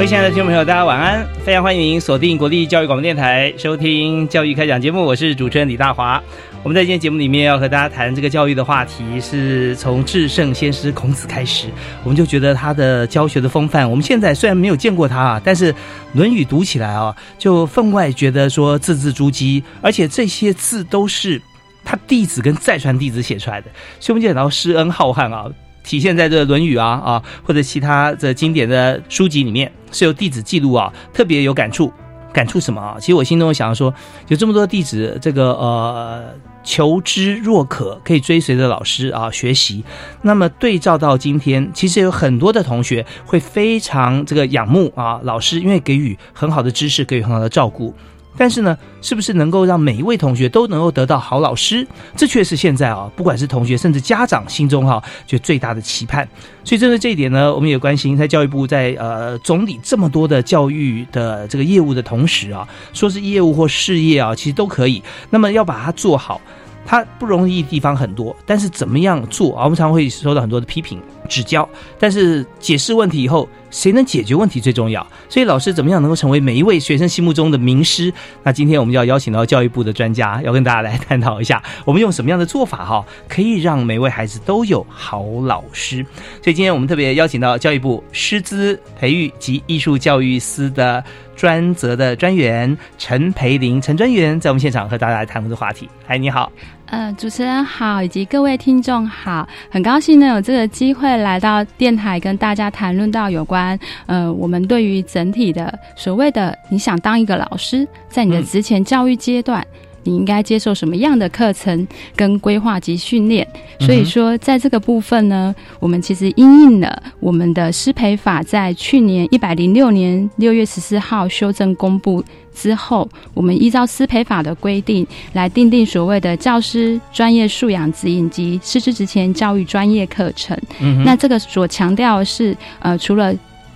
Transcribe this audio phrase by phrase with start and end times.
[0.00, 1.28] 各位亲爱的听众朋友，大家晚安！
[1.44, 6.18] 非常欢迎锁定国立教育广播电台，收听《教育开讲》节目，我是主持人李大华。
[6.62, 11.68] 我们在今天节目里面要和大家谈这个教育的话题，是从至圣先师孔子开始，
[12.02, 13.90] 我们就觉得他的教学的风范。
[13.90, 15.70] 我们现在虽然没有见过他啊，但是
[16.14, 21.38] 《论语》读起来啊，就分外觉得说字字珠玑，而且这些字都是
[21.84, 23.66] 他弟子跟再传弟子写出来的，
[24.00, 25.44] 所以我们就讲到施恩浩瀚啊。
[25.82, 31.92] 体现在这《论语》啊啊，或者其他的经典的书籍里面，是由弟子记录啊，特别有感触。
[32.32, 32.96] 感触什么啊？
[33.00, 33.92] 其实我心中想说，
[34.28, 39.82] 有这么多弟子，这个呃，求知若渴，可以追随着老师啊学习。
[40.22, 47.92] 那么对照到今天，其实有很多的同学会非常这个仰慕啊老师，因为给予很好的知识，给予很好的照顾。
[48.36, 51.86] 但是呢，是不是能够让每一位同学都能够得到好老师？
[52.16, 56.26] 这却是现在啊，不管是同学甚至家长心中哈，就最大的期盼。
[56.64, 65.02] 所以针对这一点呢，我们也关心，在教育部在呃总理这么多的教育的这个业务的同时啊，说是业务或事业啊，其实都可以。
[65.28, 66.40] 那么要把它做好。
[66.86, 69.64] 它不容易地方很多，但是怎么样做啊？
[69.64, 70.98] 我们常会收到很多的批评
[71.30, 71.66] 指教，
[71.98, 75.06] 但是解释问题以后，谁能解决问题最重要。
[75.28, 78.12] 所以老师怎么样能够成为每一位学生心目中的名师？
[78.42, 86.04] 那今天我们就要邀请到教育部的专家，要跟大家来探讨一下，我们用什么样的做法哈，可以让每位孩子都有好老师。
[86.42, 91.02] 所以今天我们特别邀请到教育部师资培育及艺术教育司的
[91.36, 95.88] 专责的专员陈培林陈专员，在我们现场和大家来谈这个话题。
[96.04, 96.50] 嗨，你好。
[96.90, 109.64] 呃，主持人好，以及各位听众好，很高兴呢有这个机会来到电台跟大家谈论到有关呃我们对于整体的所谓的你想当一个老师，在你的职前教育阶段，
[110.04, 113.46] 你应该接受什么样的课程跟规划及训练。
[113.78, 122.24] 所以说，在这个部分呢，我们其实因应了我们的师培法在去年一百零六年六月十四号修正公布。
[122.52, 130.58] 之后，我们依照师培法的规定来定定所谓的教师专业素养指引及师资职前教育专业课程。
[130.80, 133.32] 嗯，那这个所强调的是，呃，除了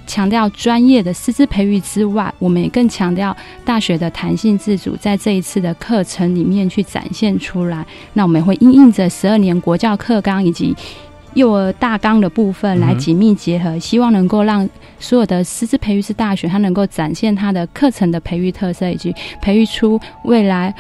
[0.07, 7.87] 强调专业的师资培育之外，我们也更强调大学的弹性自主，在这一次的课程里面去展现出来。
[8.13, 10.75] 那我们会应应着十二年国教课纲以及。
[11.35, 14.71] 幼儿大纲的部分来紧密结合，希望能够让
[15.01, 20.73] 所有的师资培育师大学，它能够展现它的课程的培育特色，以及培育出未来。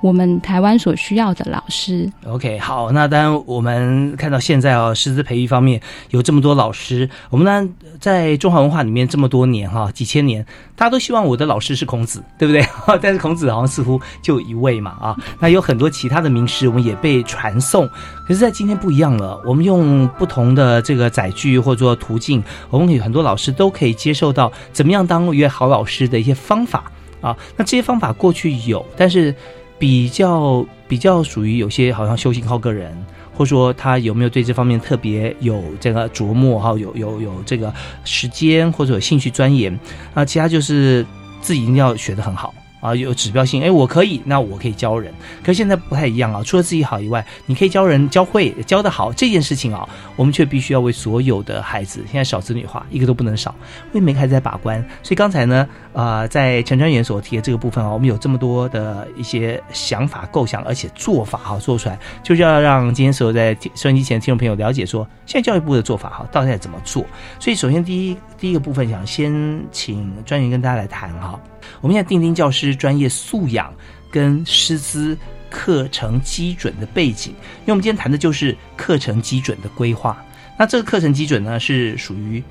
[0.00, 7.68] 我们台湾所需要的老师，OK，好，那当然我们看到现在哦，师资培育方面有这么多老师，我们呢
[7.98, 10.42] 在中华文化里面这么多年哈，几千年，
[10.74, 12.64] 大家都希望我的老师是孔子，对不对？
[13.02, 17.86] 但是孔子好像似乎就一位嘛啊，那有很多其他的名师，我们也被传颂，
[18.26, 26.90] 可是，在今天不一样了，我们用不同的这个载具或者说途径，我们有很多老师都可以接受到怎么样当一位好老师的一些方法
[27.20, 29.34] 啊，那这些方法过去有，但是。
[29.80, 32.92] 比较比较属于有些好像修行靠个人，
[33.34, 37.72] 或者说他有没有对这方面特别有这个琢磨哈，有有有这个
[38.04, 39.76] 时间或者有兴趣钻研
[40.12, 41.04] 啊，其他就是
[41.40, 42.54] 自己一定要学得很好。
[42.80, 45.12] 啊，有指标性，哎，我可以，那我可以教人。
[45.42, 53.54] 可是现在不太一样啊，除了自己好以外，你可以教人教会教得好这件事情啊，我们却必须要为所有的孩子，现在少子女化，一个都不能少，
[53.92, 54.80] 为每个孩子在把关。
[55.02, 67.04] 所以刚才呢，呃，在陈专员所提的这个部分啊，我们有这么多的一些想法构想，而且做法哈做出来，就是要让今天所有在收音机前的听众朋友了解说，现在教育部的做法哈到底在怎么做。
[67.38, 69.32] 所以首先第一第一个部分想先
[69.70, 71.38] 请专员跟大家来谈哈。
[71.80, 73.72] 我们现在钉钉教师专业素养
[74.10, 75.16] 跟师资
[75.48, 80.24] 课程基准的背景，因为我们今天谈的就是课程基准的规划。
[80.58, 82.42] 那这个课程基准呢，是属于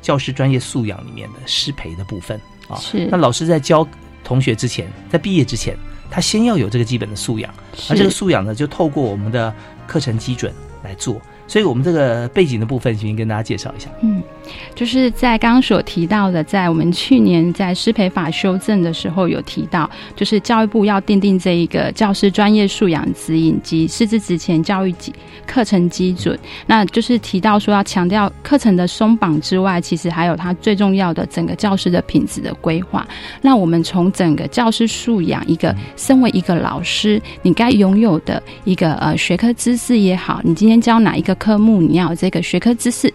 [0.00, 2.76] 教师专业素养里面的师培的部分啊。
[2.76, 3.06] 是。
[3.10, 3.86] 那老师在教
[4.22, 5.76] 同学之前，在毕业之前，
[6.10, 7.52] 他先要有这个基本的素养，
[7.90, 9.52] 而这个素养呢，就透过我们的
[9.86, 11.20] 课程基准来做。
[11.48, 13.88] 所以，我们这个背景的部分，先跟大家介绍一下。
[14.02, 14.20] 嗯，
[14.74, 25.14] 就是在刚刚所提到的，在我们去年在师培法修正的时候有提到，就是教育部要订定这一个教师专业素养指引及师资职前教育基
[25.46, 26.36] 课程基准。
[26.66, 33.06] 那就是提到说要强调课程的松绑之外，其实还有它最重要的整个教师的品质的规划。
[33.40, 41.35] 那我们从整个教师素养，一个身为一个老师，你该拥有的一个呃学科知识也好，你今天教哪一个？
[41.38, 43.12] 科目你要这个学科知识，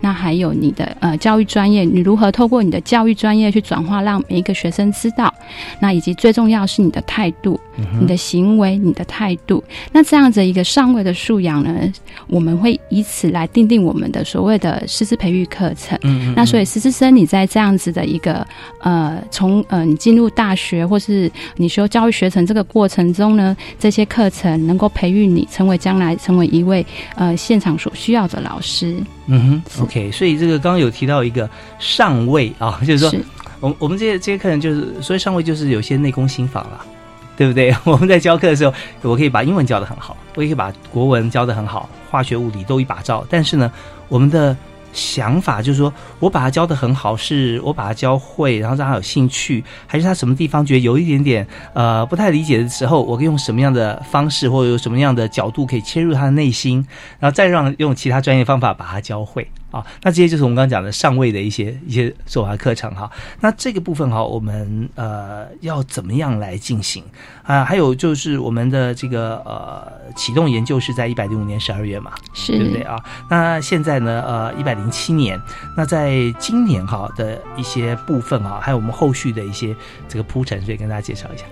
[0.00, 5.32] 那还有你的呃教育专业，你如何透过你的教育专业去转化，让每一个学生知道？
[5.80, 7.58] 那以及最重要是你的态度、
[8.00, 9.62] 你的行为、你的态度。
[9.92, 11.92] 那这样子一个上位的素养呢，
[12.28, 15.98] 我们会以此来定定我们的所谓的师资培育课程。
[16.02, 18.46] 嗯，那所以师资生你在这样子的一个
[18.80, 26.84] 呃，从呃你进入大学或是你修教育学程这个过程中呢，这些课程能够培育你成为将来成为一位
[27.16, 28.96] 呃现场所需要的老师。
[29.26, 31.48] 嗯哼，OK，所以这个刚刚有提到一个
[31.78, 33.12] 上位啊， 就是说。
[33.60, 36.84] 我我们这些这些客人就是，所以上位就是有些内功心法了，
[37.38, 37.72] 对不对？
[37.86, 43.24] 我们在教课的时候，我可以把英文教的很好，我也可以把国文教的很好，化学、物理都一把照。
[43.30, 43.70] 但是呢，
[44.08, 44.56] 我们的
[44.92, 56.86] 想法就是说，我把他教的很好，是我把他教会，然后让他有兴趣，还是他什么地方觉得有一点点呃不太理解的时候，我用什么样的方式，或者有什么样的角度可以切入他的内心，
[57.18, 59.48] 然后再让用其他专业方法把他教会。
[59.72, 63.10] 啊，那这些就是我们刚刚讲的上位的一些一些做法课程哈。
[63.40, 67.02] 那这个部分哈，我们呃要怎么样来进行
[67.42, 67.64] 啊？
[67.64, 73.02] 还有就是我们的这个呃启动研究是在一百零五年十二月嘛，是对不对啊？
[73.28, 75.40] 那现在呢呃一百零七年，
[75.76, 79.74] 那在今年哈的一些部分啊，还有我们后续的一些
[80.06, 81.44] 这个铺陈，所以跟大家介绍一下。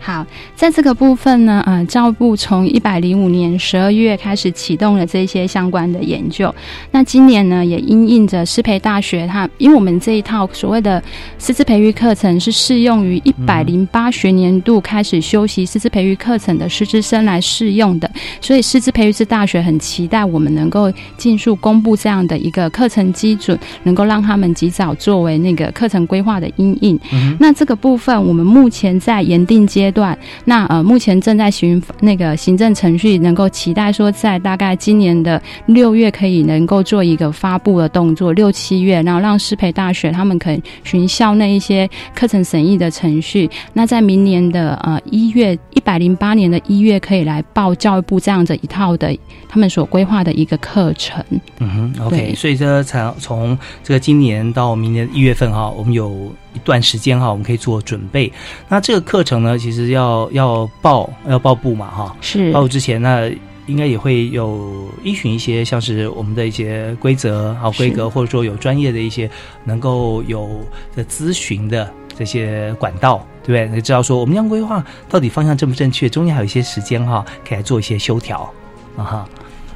[0.00, 0.10] 嗯。
[0.10, 0.26] 好，
[0.56, 6.52] 在这个部分呢，呃，教育部从一百零五年十二月开始启动了这些相关的研究。
[6.90, 11.02] 那今年呢，也因应着师培大学，它因为我们这一套所谓的
[11.38, 18.10] 师资培育课程是适用于一百零八学年度开始修习师资培育课程的师资生来适用的，
[18.40, 26.98] 所以师资培育师大学很期待我们能够尽速公布这样的一个课程基准，能够让他们及早作为那个课程规划的阴影。
[27.38, 30.00] 那这个部分，我们目前在研定阶。
[30.00, 43.50] 段那呃，目前正在行那个行政程序，能够期待说在大概今年的六月可以能够做一个发布的动作，六七月，然后让师培大学他们可以循校内一些课程审议的程序。
[43.72, 49.12] 那在明年的呃一月一百零八年的一月，可以来报教育部这样的一套的
[49.48, 51.20] 他们所规划的一个课程。
[51.58, 56.32] 嗯哼，OK，所以这才从这个今年到明年一月份哈，我们有。
[56.54, 58.32] 一段时间哈，我们可以做准备。
[58.68, 62.16] 那这个课程呢，其实要要报要报部嘛哈。
[62.20, 63.30] 是报之前呢，
[63.66, 69.30] 应该也会有依循一些像是我们的一些规则好规格，或者说有专业的一些
[69.64, 70.60] 能够有
[70.96, 71.88] 的咨询的
[72.18, 73.76] 这些管道，对不对？
[73.76, 76.08] 你知道说我们这样规划到底方向正不正确？
[76.08, 78.52] 中间还有一些时间哈，可以来做一些修调
[78.96, 79.28] 啊哈。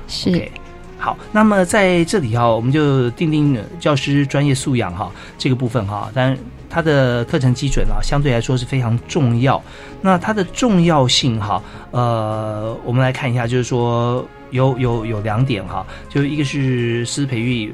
[0.09, 0.49] 是。
[0.97, 6.39] 好，那么在这里哈，我们就定定教师专业素养哈这个部分哈，当然
[6.75, 9.63] 它的课程基准啊，相对来说是非常重要。
[10.01, 11.63] 那它的重要性哈，
[11.93, 17.73] 呃，我们来看一下，就是说有有有两点哈，就一个是师资培育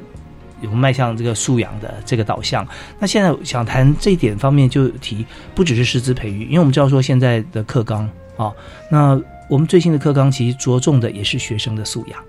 [0.61, 2.63] 有迈向这个素养的这个导向。
[2.99, 8.53] 那现在想谈这一点方面，就提不只是师资培育，因为我们知道说现在的课纲啊，
[8.91, 12.19] 那我们最新的课纲其实着重的也是学生的素养。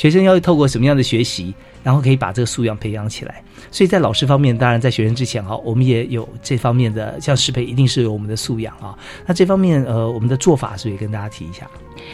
[0.00, 1.52] 学生要透过什么样的学习，
[1.84, 3.42] 然后可以把这个素养培养起来？
[3.70, 8.96] 所以在老师方面，当然在学生之前哈，我们也有这方面的，像师培一定是有我们的素养啊。
[9.26, 11.68] 那这方面呃，我们的做法是不是跟大家提一下？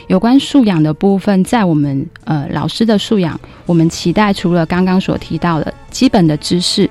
[0.08, 6.90] 有关素养的部分，在我们呃老师的素养，我们期待除了刚刚所提到的基本的知识，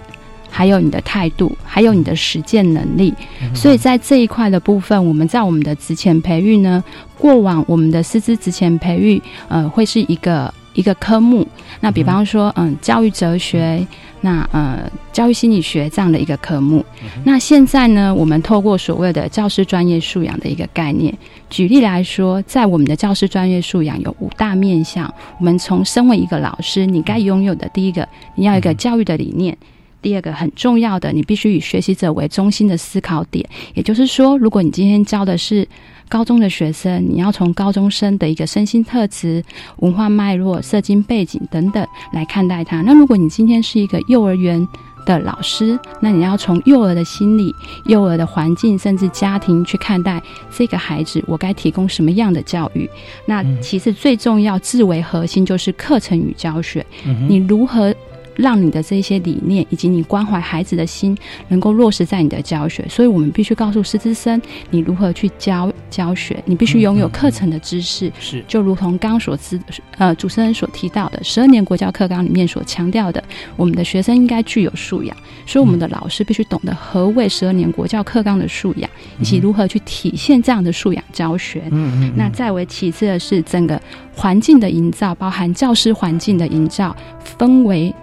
[0.50, 3.14] 还有你的态度，还有你的实践能力。
[3.54, 6.82] 所以在这一块的部分，我们在我们的职前培育呢，
[7.18, 10.54] 过往我们的师资职前培育呃会是一个。
[10.76, 11.48] 一个科目，
[11.80, 13.86] 那比方说，嗯，教育哲学，
[14.22, 16.86] 那呃，教育心理学这样的一个科目。
[17.24, 21.18] 那现在呢，我们透过所谓的教师专业素养的一个概念，
[21.50, 25.12] 举例来说，在我们的教师专业素养有五大面向。
[25.40, 29.56] 我们从身为一个老师，你该拥有的第一个，你要一个教育的理念；
[30.02, 33.48] 第二个很重要的，你必须以学习者为中心的思考点。
[33.74, 35.68] 也就是说，如果你今天教的是。
[36.08, 39.44] 高中的学生，你要从高中生的一个身心特质、
[39.78, 42.82] 文化脉络、社经背景等等来看待他。
[42.82, 44.68] 那如果你今天是一个幼儿园
[45.06, 47.54] 的老师，那你要从幼儿的心理、
[47.86, 50.22] 幼儿的环境，甚至家庭去看待
[50.56, 52.90] 这个孩子，我该提供什么样的教育？
[53.26, 56.86] 那其实最重要、至为核心就是课程与教学，
[57.28, 57.94] 你如何？
[58.36, 68.12] 让你的这些理念以及你关怀孩子的心能够落实在你的教学，所以我们必须告诉师资生你如何去教教学，你必须拥有课程的知识。
[68.20, 69.60] 是，就如同刚所知
[69.98, 73.24] 呃主持人所提到的，十二年国教课纲里面所强调的，
[73.56, 75.16] 我们的学生应该具有素养，
[75.46, 78.90] 所以我们的老师必须懂得何谓十二年国教课纲的素养，
[79.20, 81.64] 以及如何去体现这样的素养教学。
[81.72, 82.14] 嗯嗯。
[82.16, 83.82] 那再为其次的是整个
[84.14, 86.96] 环境的营造，包含教师环境的营造
[87.38, 87.94] 氛围。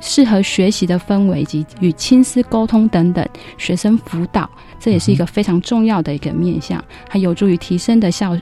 [0.00, 3.26] 适合学习的氛围以及与亲师沟通等等，
[3.56, 8.36] 学生辅导，这也是一个非常重要的一个面向，还有助于提升的效，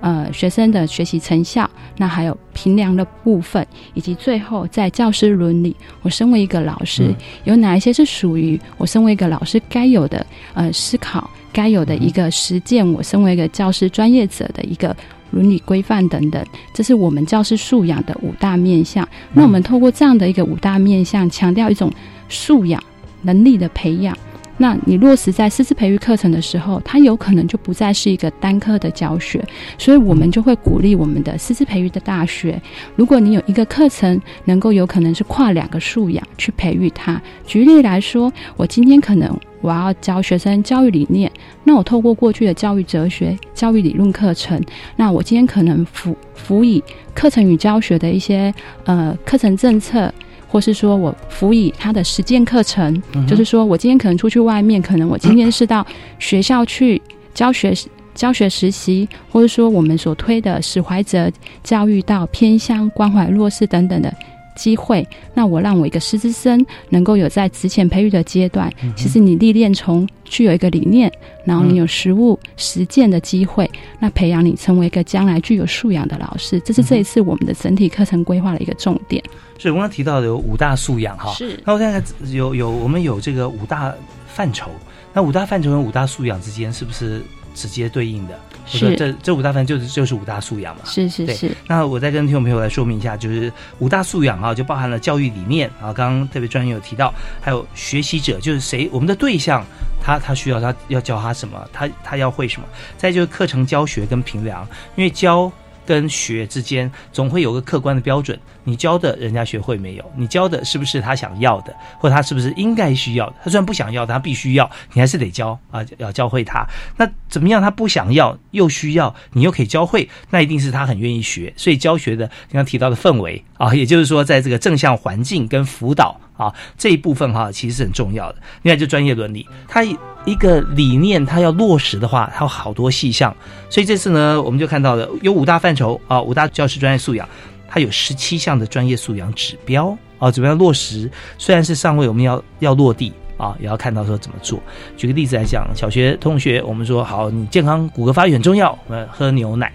[0.00, 1.68] 呃，学生的学习成效。
[1.96, 7.14] 那还有评量的部分，以及最后在教师伦理，我身为一个老师，
[7.44, 10.24] 有哪一些是属于我身为一个老师该有的
[10.54, 14.96] 呃思考，该有的一个实践，我身为一个教师专业者的一个。
[15.30, 19.08] 伦理规范等等，这是我们教师素养的五大面向。
[19.32, 21.92] 那我们透过这样的一个五大面向，强调一种
[22.28, 22.82] 素养
[23.22, 24.16] 能力的培养。
[24.62, 29.42] 那你落实在师资培育课程的时候，它有可能就不再是一个单科的教学，
[29.78, 32.60] 所以我们就会鼓励我们的师资培育的大学，
[32.94, 37.18] 如果你有一个课程能够有可能是跨两个素养去培育它。
[37.46, 41.32] 举例来说，我今天可能我要教学生教育理念，
[41.64, 44.62] 那我透过过去的教育哲学、教育理论课程，
[44.94, 48.52] 那我今天可能辅辅以课程与教学的一些
[48.84, 50.12] 呃课程政策。
[50.50, 55.86] 或是说我辅以他的实践课程，就是说我今天可能出去外面，可能我今天是到
[56.18, 57.00] 学校去
[57.32, 57.72] 教学、
[58.16, 61.30] 教学实习，或者说我们所推的史怀哲
[61.62, 64.12] 教育到偏乡关怀弱势等等的
[64.60, 65.06] 机会。
[65.32, 71.10] 那我让我一个师资生能够有在职前培育的阶段，其实你历练从具有一个理念，
[71.46, 79.24] 然后你有实物实践的机会，那培养你成为一个将来具有素养的老师，这是这一次我们的整体课程规划的一个重点。
[79.56, 81.58] 是我刚刚提到的有五大素养哈，是。
[81.64, 83.94] 那我现在有有我们有这个五大
[84.26, 84.70] 范畴，
[85.12, 87.22] 那五大范畴跟五大素养之间是不是
[87.54, 88.38] 直接对应的？
[88.78, 88.96] 是。
[88.96, 90.82] 这这五大分就是就是五大素养嘛？
[90.84, 91.50] 是是是。
[91.66, 99.64] 那我再跟听众朋友来说明一下，就是五大素养啊，就包含了教育理念啊，刚刚特别专业有提到，还有学习者就是谁，我们的对象
[100.02, 102.66] 他他需要他要教他什么，他他要会什么？
[102.96, 105.50] 再就是课程教学跟评量，因为教。
[105.90, 110.04] 跟学之间总会有个客观的标准，你教的人家学会没有？
[110.16, 113.34] 你教的是不是他想要的，或他是不是应该需要的？
[113.42, 116.64] 他虽然不想要，他必须要，你还是得教啊，要教会他。
[116.96, 117.60] 那怎么样？
[117.60, 121.52] 他不想要又需要，你又可以教会，那一定是他很愿意学。
[121.56, 128.38] 所以教学的刚刚提到的氛围啊，也就是说，在这个正向环境跟辅导啊这一部分哈，其实是很重要的。
[128.62, 129.84] 另外就专业伦理，它。
[130.26, 133.34] 一个理念，它要落实的话，它有好多细项。
[133.70, 137.26] 所以这次呢，我们就看到了有五大范畴啊，五大教师专业素养，
[137.66, 141.10] 它有十七项的专业素养指标啊，怎么样落实？
[141.38, 144.62] 虽然是尚未我们要要落地啊，也要看到说怎么做。
[144.94, 149.72] 举个例子来讲，小学同学，我们说好，你健康骨骼发育很重要，我们喝牛奶，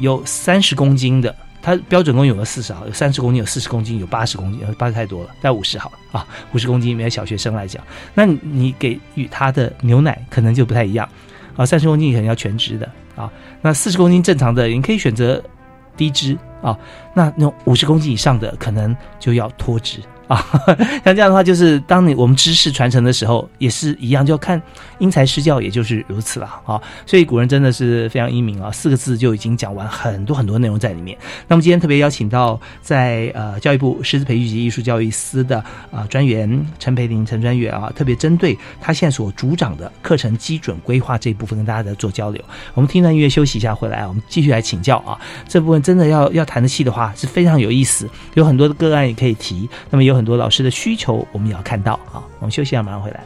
[0.00, 1.34] 有三十公斤的。
[1.64, 11.08] 它标准公斤有四十毫，有三十公斤，有四十公斤，有八十公斤，八十太多了，在五十毫啊，五十公斤，里面小学生来讲，那你给予他的牛奶可能就不太一样
[11.56, 15.42] 啊，三十公斤可能要全脂的啊，那四十公斤正常的，你可以选择
[15.96, 16.78] 低脂啊，
[17.14, 20.00] 那那五十公斤以上的可能就要脱脂。
[20.26, 20.44] 啊，
[21.04, 24.60] 像这样的话，就是当你我们知识传承的时候，也是一样，就要看
[24.98, 26.80] 因材施教，也就是如此了啊。
[27.04, 31.16] 所以古人真的是非常英明啊，四个字就已经讲完很多很多内容在里面。
[31.46, 42.42] 那么今天特别邀请到在呃教育部师资培育及艺术教育司的啊专员陈培林陈专员啊，特别针对他现在所主掌的课程基准规划这一部分跟大家在做交流。
[42.72, 45.18] 我们听段音乐休息一下，回来我们继续来请教啊。
[45.46, 49.68] 这部分真的要要谈的细的话是非常有意思，有很多的个案也可以提。
[49.90, 50.13] 那么有。
[50.14, 51.94] 很多老师的需求，我们也要看到。
[52.12, 53.22] 啊，我们休息一下，马上回来。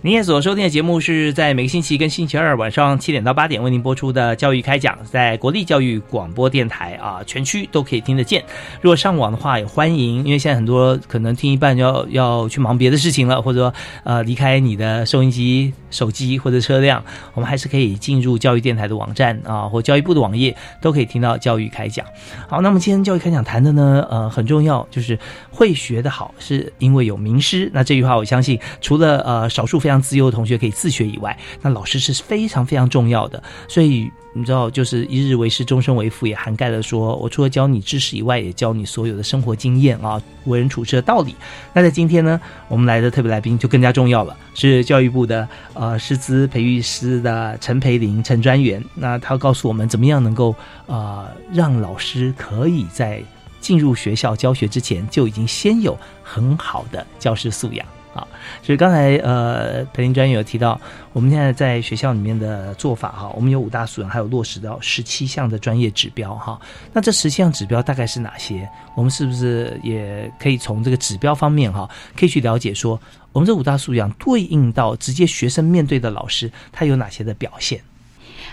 [0.00, 8.42] 您也所收听的节目是在每个星期跟星期二晚上七点到八点为您播出的教育开讲，在国立教育广播电台啊，全区都可以听得见。
[8.80, 22.04] 如果上网的话也欢迎，因为现在很多可能听一半要要去忙别的事情了，或者说呃离开你的收音机、手机或者车辆，我们还是可以进入教育电台的网站啊，或教育部的网页，都可以听到教育开讲。
[22.46, 25.18] 好，那么今天教育开讲谈的呢，呃很重要，就是
[25.50, 27.70] 会学得好是因为有名师。
[27.72, 33.42] 那这句话我相信，除了呃少数非常自由的同学可以自学以外，那老师是非常非常重要的。
[33.66, 41.34] 所以你知道，就是一日为师，终身为父，也涵盖了说我除了教你知识以外，也教你所有的生活经验啊，为人处事的道理。
[41.72, 42.38] 那在今天呢，
[42.68, 48.84] 我们来的特别来宾就更加重要了，是教育部的呃师资培育师的陈培林陈专员。
[48.94, 53.22] 那他告诉我们，怎么样能够呃让老师可以在
[53.58, 57.86] 进入学校教学之前，就已经先有很好的教师素养。
[58.16, 58.26] 啊，
[58.62, 60.80] 所以刚才呃，培林专员有提到，
[61.12, 66.60] 我们现在在学校里面的做法哈，我们有五大素养，还有落实到十七项的专业指标哈。
[66.92, 68.68] 那这十七项指标大概是哪些？
[68.94, 72.98] 我们是不是也可以从这个指标方面哈，可以去了解说，
[73.32, 77.80] 我们这五大素养对应到直接学生面对的老师，他有哪些的表现？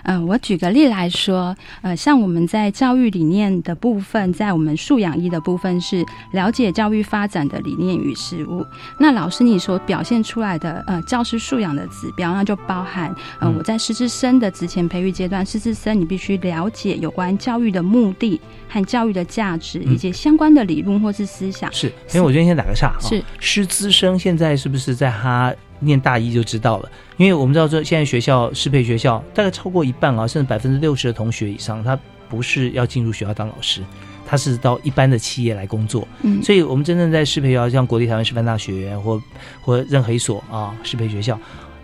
[0.03, 8.65] 嗯，我举个例来说，呃，像我们在教育理念的部分，在我们素养一的部分是了解教育发展的理念与事物。
[8.99, 21.71] 那老师你所表现出来的呃教师素养的指标，那就包含呃我在师资生的职前培育阶段，师资生你必须了解有关教育的目的和教育的价值，以及相关的理论或是思想。
[21.71, 25.53] 是，因为我今天先打个岔，是师资生现在是不是在他？
[25.83, 33.81] 念大一就知道了，因为我们知道说现在学校适配学校大概超过一半啊，甚至百分之六十的同学以上，他不是要进入学校当老师，
[34.25, 36.07] 他是到一般的企业来工作。
[36.21, 39.21] 嗯，所以我们真正在适配学校，像国立台湾师范大学或
[39.61, 41.39] 或任何一所啊适配学校，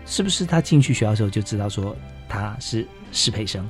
[0.06, 1.94] 是不是他进去学校的时候就知道说
[2.28, 3.66] 他是适配生？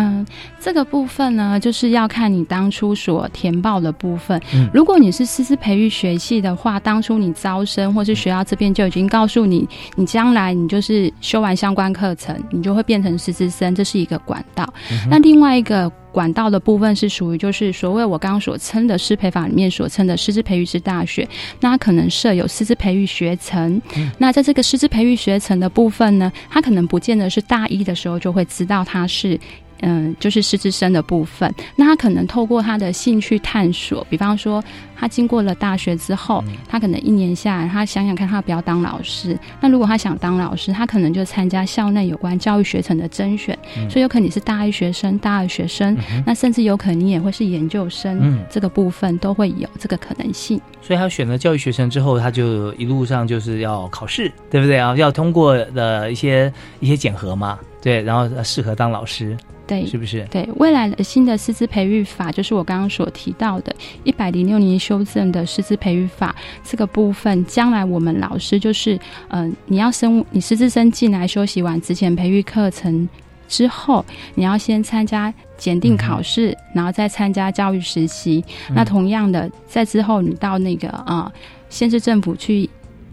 [0.00, 0.24] 嗯，
[0.60, 4.40] 这个部分呢，就是要看你当初所填报的部分。
[4.54, 14.72] 嗯，如果你是师资培育学系的话，当初你招生或是学校这边就已经告诉你，你将来你就是修完相关课程，你就会变成师资生，这是一个管道。
[15.10, 23.82] 那另外一个管道的部分是属于就是所谓我刚刚所称的师培法里面所称的师资培育师大学，那它可能设有师资培育学程。
[24.18, 29.36] 那在这个师资培育学程的部分呢，它可能不见得是大一的时候就会知道它是。
[29.80, 34.62] 嗯，就是师资生的部分，那他可能透过他的兴趣探索，比方说
[34.98, 39.38] 他经过了大学之后，他可能一年下来，他想想看，他要不要当老师。
[39.60, 43.56] 那如果他想当老师，他可能就参加校内有关教育学程的甄选，
[43.88, 50.60] 所以有可能你是大一学生、大二学生，那甚至有可能你也会是研究生，这个部分都会有这个可能性。
[50.82, 54.96] 所以他选了教育学生之后，他就一路上就是要考试，对不对啊？
[54.96, 59.36] 要通过的一些一些检核嘛，对，然后适合当老师。
[59.66, 60.26] 对，是不是？
[60.30, 68.98] 对，未来的新的师资培育法，就是我刚刚所提到的，一百零六年修正的师资培育法这个部分，将来我们老师就是，
[69.28, 73.06] 嗯，你要升，你师资生进来休息完之前培育课程
[73.46, 74.02] 之后，
[74.34, 78.42] 你要先参加检定考试，然后再参加教育实习。
[78.70, 81.30] 那同样的，在之后你到那个啊，
[81.68, 82.70] 县市政府去。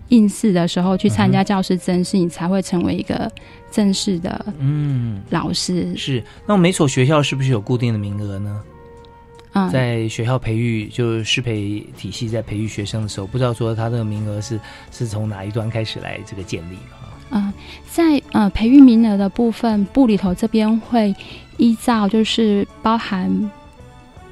[0.10, 3.30] 应试的时候去参加教师甄试，你才会成为一个
[3.72, 5.98] 正式的嗯老师。
[5.98, 8.62] 是，那每所学校是不是有固定的名额呢？
[9.56, 14.60] 啊，在学校培育，就是师培体系在培育学生的时候，不知道说他这个名额是
[14.92, 17.16] 是从哪一端开始来这个建立啊？
[17.30, 17.54] 啊，
[17.90, 21.16] 在呃培育名额的部分，部里头这边会
[21.56, 23.50] 依照就是包含。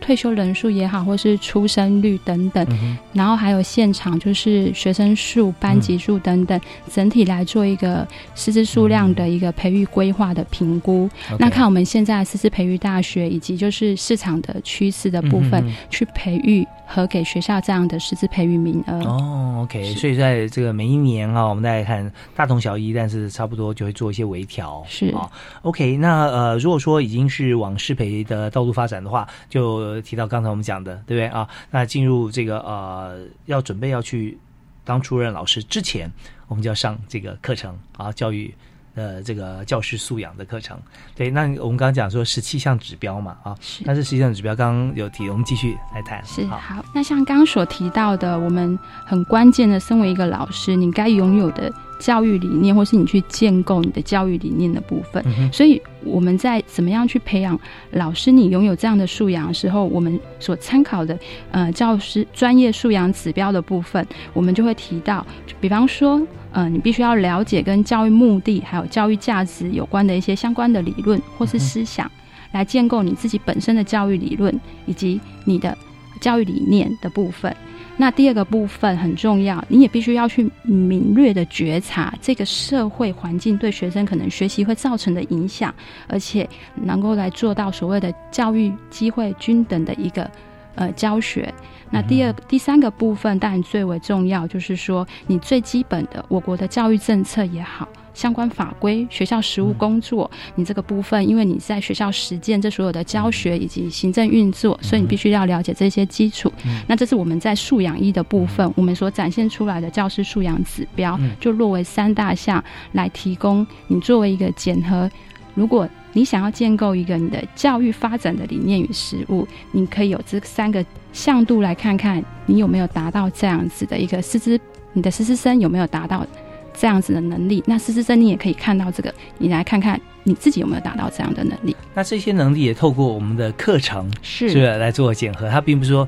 [0.04, 2.68] 退休人数也好，或是出生率等等，
[3.14, 6.60] 然后还有现场就是学生数、班级数等等，
[6.92, 11.10] 整体来做一个师资数量的一个培育规划的评估。
[11.40, 16.68] 那看我们现在师资培育大学以及就是市场的趋势的部分，去培育。
[16.86, 18.94] 和给学校这样的师资培育名额。
[19.06, 25.08] 哦，OK，所以在这个每一年啊，我们再来看大同小异，但是差不多就会做一些微调，是。
[25.16, 25.28] 啊
[25.64, 31.48] ，OK，那呃，如果说已经是往师培的道路发展的话，就提到刚才我们讲的，对不对啊？
[31.72, 34.38] 那进入这个呃，要准备要去
[34.84, 36.10] 当初任老师之前，
[36.48, 38.54] 我们就要上这个课程啊，教育。
[38.96, 40.80] 呃，这个教师素养的课程，
[41.16, 46.24] 对，那我们刚刚讲说十七项指标嘛，啊，是，那这十七项指标刚刚有提，我们继续来谈。
[46.24, 55.24] 是好，那像刚刚所提到的，我们很关键的，身为一个老师，你该拥有的教育理念，或是你去建构你的教育理念的部分。
[55.26, 57.58] 嗯所以我们在怎么样去培养
[57.92, 61.18] 老师你拥有这样的素养的时候，我们所参考的
[61.52, 65.26] 呃教师专业素养指标的部分，我们就会提到，
[65.62, 66.22] 比方说。
[66.56, 72.08] 呃，你必须要了解跟教育目的还有教育价值有关的一些相关的理论或是思想，
[72.52, 74.54] 来建构你自己本身的教育理论
[74.86, 75.76] 以及你的
[76.22, 77.52] 教育理念的部分。
[77.96, 85.74] 那第二个部分很重要，你也必须要去敏锐的觉察这个社会环境对学生可能学习会造成的影响，
[86.08, 90.30] 而且能够来做到所谓的教育机会均等的一个
[90.76, 91.54] 呃教学。
[91.90, 97.88] 那第二、第三个部分当然最为重要，就是说你最基本的我国的教育政策也好。
[98.16, 106.54] 相关法规、学校实务工作，你这个部分，因为你在学校实践这所有的教学以及行政运作，所以你必须要了解这些基础。
[106.86, 115.10] 那这是我们在素养一的部分，我们所展现出来的教师素养指标，就落为三大项来提供你作为一个检核。
[115.56, 124.60] 如果你想要建构一个你的教育发展的理念与实务，你可以有这三个向度来看看你有没有达到这样子的一个师资，
[124.94, 126.26] 你的师资生有没有达到
[126.74, 127.64] 这样子的能力。
[127.66, 131.76] 那师资生你也可以看到这个，你来看看你自己有没有达到这样的能力。
[131.94, 136.08] 那这些能力也透过我们的课程是是来做检核，它并不是说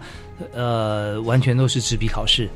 [0.53, 2.47] 呃完全都是纸笔考试，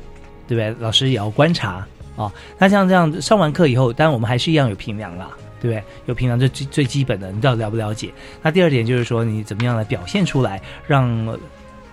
[0.46, 0.82] 对不对？
[0.82, 1.86] 老师也要观察
[2.16, 5.30] 啊、那像这样上完课以后，当然我们还是一样有评量啦。
[5.60, 5.84] 对不对？
[6.06, 8.10] 有平常这最最基本的，你到底了不了解？
[8.42, 11.38] 那第二点就是说，你怎么样来表现出来，让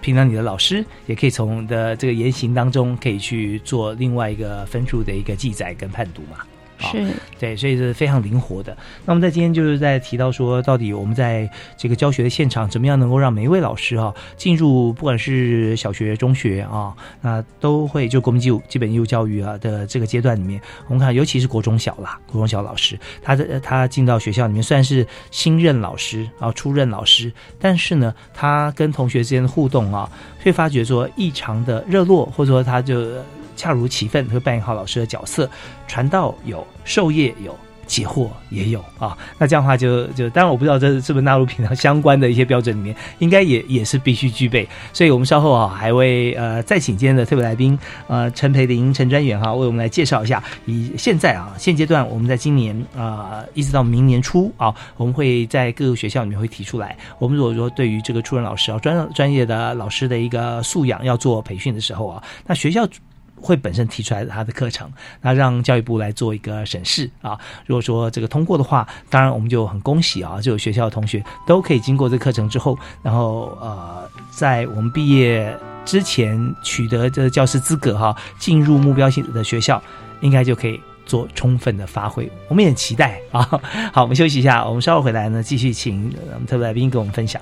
[0.02, 6.38] 平常你的老师也可以从你的这个言行当中，可以去做另外一个分数的一个记载跟判读嘛。
[6.78, 7.08] 好是
[7.40, 8.76] 对，所以是非常灵活的。
[9.06, 30.10] 那我们在今天就是在提到说，到底我们在这个教学的现场，怎么样能够让每一位老师哈、进入不管是小学、中学啊，那都会就国民基基本义务教育啊的这个阶段里面，我们看尤其是国中小啦，国中小老师，他的他进到学校里面，虽然是新任老师啊，初任老师，但是呢，他跟同学之间的互动啊，
[30.44, 33.02] 会发觉说异常的热络，或者说他就
[33.58, 35.50] 恰如其分，会扮演好老师的角色。
[35.88, 37.54] 传道有，授业有，
[37.86, 39.18] 解惑也有啊。
[39.38, 44.68] 那这样的话就就，当然我不知道这是不是纳入平常相关的一些标准里面，应该也也是必须具备。
[44.92, 50.44] 所以我们稍后啊，还会呃再请今天的特别来宾呃陈培林陈专员哈、为我们来介绍一下。
[50.66, 56.98] 以现在啊现阶段，我们在今年啊、一直到明年初啊，我们会在各个学校里面会提出来。
[57.18, 62.86] 我们如果说对于这个初任老师啊专专业的老师的一个素养要做培训的时候啊，那学校。
[63.42, 67.38] 会本身提出来的他的课程，那让教育部来做一个审视啊。
[67.66, 79.82] 如果说这个通过的话，当然我们就很恭喜啊，就有学校的同学都可以经过这课程之后，然后呃，在我们毕业之前取得这教师资格哈、进入目标性的学校，
[80.22, 80.80] 应该就可以。
[81.08, 83.42] 做充分的发挥，我们也期待啊。
[83.94, 87.42] 好，我们休息一下，我们稍后回来呢，继续请我们特别来宾跟我们分享。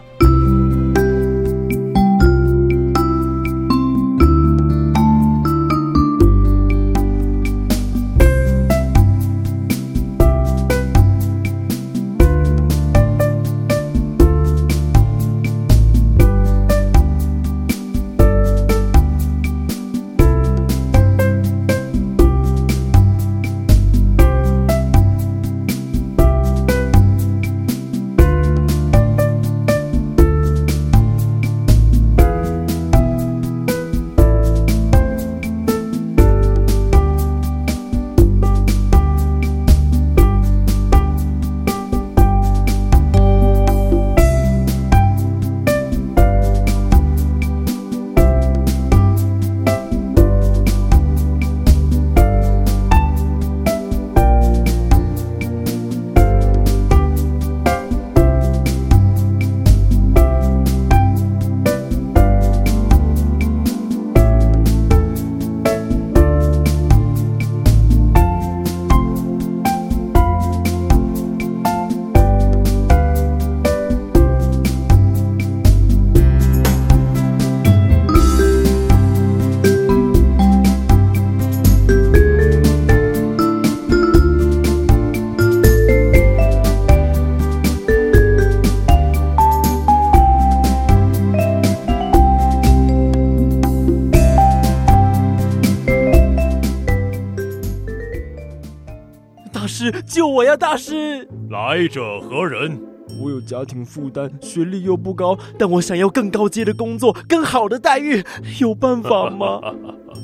[100.55, 102.79] 大师，来者何人？
[103.21, 108.23] 我有家庭负担，学历又不高，但我想要更高阶的工作，更好的待遇，
[108.59, 109.61] 有办法吗？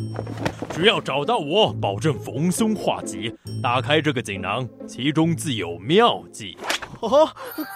[0.73, 3.33] 只要找到我，保证逢凶化吉。
[3.61, 6.57] 打开这个锦囊，其中自有妙计。
[7.01, 7.29] 哦，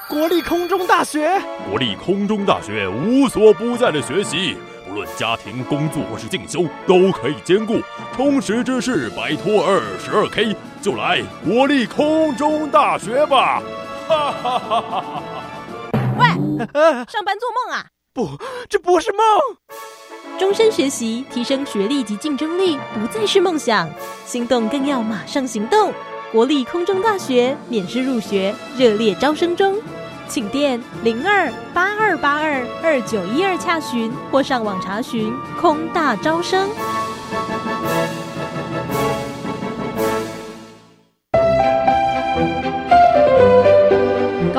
[0.09, 1.39] 国立空中大学，
[1.69, 4.55] 国立空中大学无所不在的学习，
[4.87, 7.79] 不论家庭、工作或是进修，都可以兼顾。
[8.15, 13.59] 充实知识，摆脱二十二 K，就来国立空中大学吧！
[14.07, 15.23] 哈哈哈哈哈！
[16.19, 16.27] 喂，
[17.07, 17.87] 上班做梦啊？
[18.13, 18.37] 不，
[18.69, 19.25] 这不是梦。
[20.37, 23.89] 终身学习，提升学历及竞争力，不再是梦想。
[24.27, 25.91] 心动更要马上行动！
[26.31, 29.81] 国立空中大学免试入学，热烈招生中，
[30.27, 36.69] 请电零二八二八二二九一二洽询，或上网查询空大招生。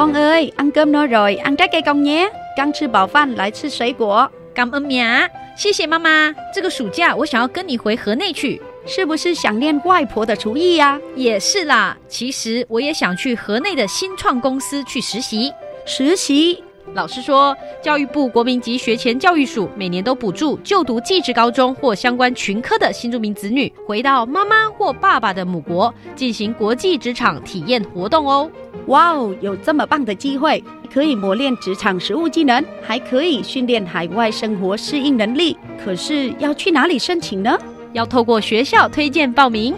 [0.06, 2.28] 公 ơi, ăn cơm no rồi, ăn trái cây con nhé.
[2.56, 4.30] 刚吃饱饭，来吃水果。
[4.54, 6.32] 感恩呀，谢谢妈妈。
[6.54, 11.00] 这个暑假我想要跟你回河内去，是不是想念外婆的厨艺呀？
[11.16, 11.96] 也是啦。
[12.08, 15.52] 其实我也想去河内的新创公司去实习。
[15.84, 16.62] 实习？
[16.96, 28.50] 老师说，教育部国民级学前教育署每年都补助就读技职高中或相关群科的新住民子女，回到妈妈或爸爸的母国进行国际职场体验活动哦。
[28.86, 35.54] 哇哦，有这么棒的机会，可以磨练职场实务技能，还可以训练海外生活适应能力。
[35.84, 37.58] 可是要去哪里申请呢？
[37.92, 39.74] 要透过学校推荐报名。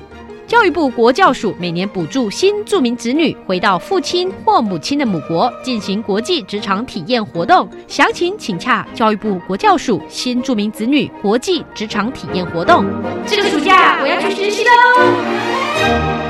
[0.49, 12.83] 教育部国教署每年补助新住民子女回到父亲或母亲的母国进行国际职场体验活动，详情请洽教育部国教署新住民子女国际职场体验活动。
[13.27, 16.28] 这个暑假我要去学习喽！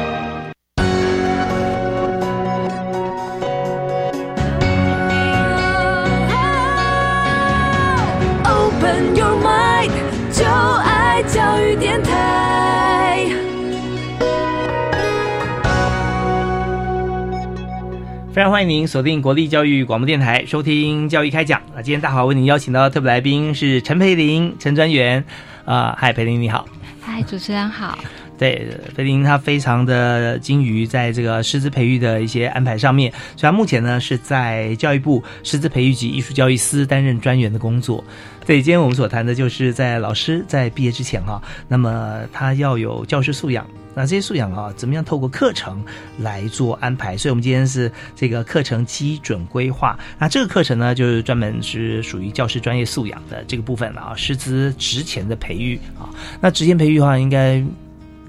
[18.38, 21.82] 非常欢迎您锁定国立教育广播电台收听教育开讲那！
[21.82, 25.24] 今天大华为您邀请到的特别来宾是陈培林陈专员
[25.64, 26.64] 啊，嗨，培林你好，
[27.00, 27.98] 嗨，主持人好。
[28.38, 38.02] 对，菲林他非常的精于在这个师资培育的一些安排上面，所以他目前呢是在教育部师资培育及艺术教育司担任专员的工作。
[38.46, 43.66] 对，今天我们所谈的就是在老师在毕业之前哈，那么他要有教师素养。
[43.94, 45.84] 那这些素养啊，怎么样透过课程
[46.18, 47.16] 来做安排？
[47.16, 49.98] 所以，我们今天是这个课程基准规划。
[50.20, 56.06] 那这个课程呢，就是专门是属于教师专业素养的这个部分了啊，师资职前的培育啊。
[56.40, 57.60] 那职前培育的话，应该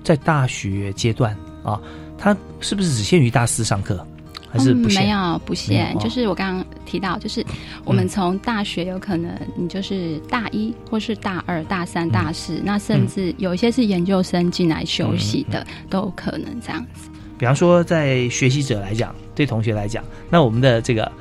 [0.10, 1.80] 在大学阶段啊，
[2.18, 4.04] 它是不是只限于大四上课？
[4.52, 7.46] 还是不没有不限，就是我刚刚提到，就是
[7.86, 17.08] 我们从大学有可能你就是大一或是大二、大三、大四，那甚至有一些是研究生进来休息的，都有可能这样子。
[17.38, 21.12] 比方说，在学习者来讲，对同学来讲，那我们的这个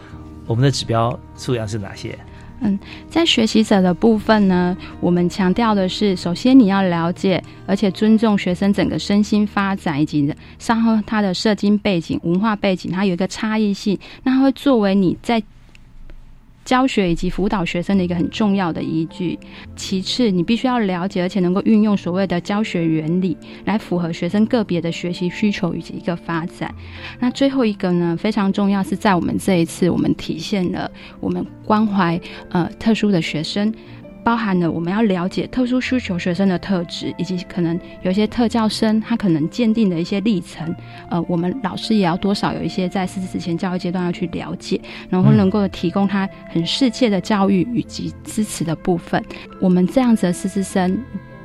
[0.46, 2.18] 我们的指标素养是哪些？
[2.60, 15.42] 嗯，在学习者的部分呢，我们强调的是，首先你要了解，而且尊重学生整个身心发展以及上后他的社经背景、文化背景，它有一个差异性，那会作为你在。
[16.68, 19.38] 教学以及辅导学生的一个很重要的依据。
[19.74, 26.74] 其次，你必须要了解，而且能够运用所谓的教学原理，来符合学生个别的学习需求以及一个发展。
[27.20, 33.72] 那最后一个呢，非常重要，是在我们这一次，我们体现了我们关怀呃特殊的学生。
[34.24, 40.74] 包含了我们要了解特殊需求学生的特质，以及可能有一些特教生他可能鉴定的一些历程。
[41.08, 49.22] 呃，我们老师也要多少有一些在师资之前教育阶段要去了解，然后能够提供他很适切的教育以及支持的部分。
[49.60, 51.02] 我们这样子的师资生，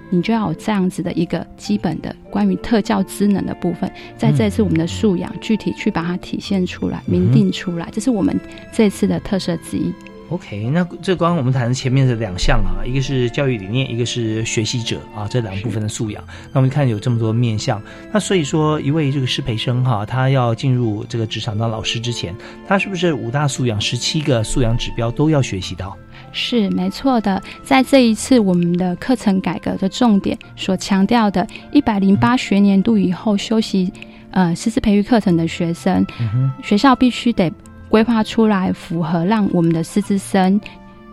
[0.10, 8.38] 你就要有这样子的一个基本的关于特教职能的部分，在这次我们的素养具体去把它体现出来、明定出来，这是我们
[8.72, 9.94] 这次的特色之一。
[10.30, 16.24] OK，那这刚刚我们谈的前面的两项啊，一个是教育理念，一个是学习者啊，这两部分的素养。
[16.52, 17.80] 那我们看有这么多面向，
[18.12, 22.36] 那所以说一位这个师培生哈，他要进入这个职场当老师之前，
[22.68, 25.96] 他是不是五大素养、十七个素养指标都要学习到？
[26.32, 33.92] 是没错的，在这一次我们的课程改革的重点所强调的，一百零八学年度以后修习
[34.32, 36.04] 呃师资培育课程的学生，
[36.64, 37.52] 学校必须得。
[37.94, 40.60] 规划出来符合让我们的师资生，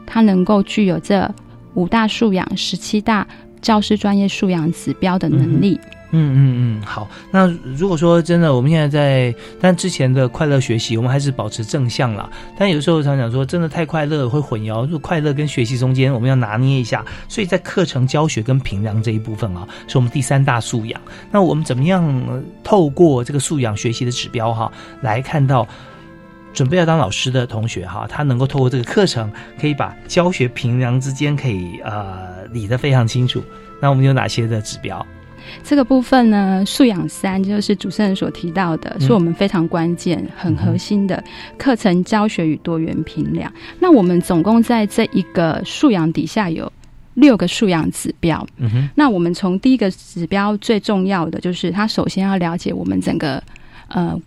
[0.07, 1.31] 他能够具有这
[1.75, 3.27] 五大素养、十七大
[3.61, 5.79] 教师专业素养指标的能力。
[6.13, 7.07] 嗯嗯嗯，好。
[7.31, 12.31] 那如果说真的，我们现在在，但之前的快乐学习，我们还是保持正向啦。
[12.57, 17.05] 但有时候常讲说，真的太快乐会混淆，就快乐跟学习中间，我们要拿捏一下。
[17.29, 20.99] 所以在课程教学跟评量这一部分啊，是我们第三大素养。
[21.31, 25.69] 那我们怎么样透过这个素养学习的指标哈，来看到
[26.53, 33.43] 准备要当老师的同学哈，他能够透过这个课程，可以把教学评量之间可以呃理得非常清楚。
[33.81, 35.07] 那我们有哪些的指标？
[35.65, 41.23] 这个部分呢，素养三就是主持人所提到的，是我们非常关键、很核心的
[41.57, 43.51] 课程教学与多元评量。
[43.79, 46.71] 那我们总共在这一个素养底下有
[47.15, 48.47] 六个素养指标。
[48.59, 53.43] 嗯哼，那我们从第一个指标最重要的就是，他首先要了解我们整个
[53.89, 54.21] 呃。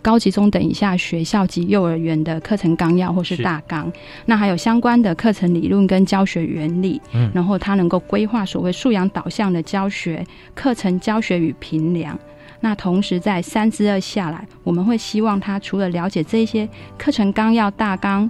[0.00, 3.92] 高级中等以下学校及幼儿园的课程纲要或是大纲，
[4.26, 12.18] 那还有相关的课程理论跟教学原理，嗯，然后他能够规划所谓素养导向的教学课程教学与评量。
[12.60, 18.28] 那同时在三之二下来，我们会希望他除了了解这些课程纲要、大纲、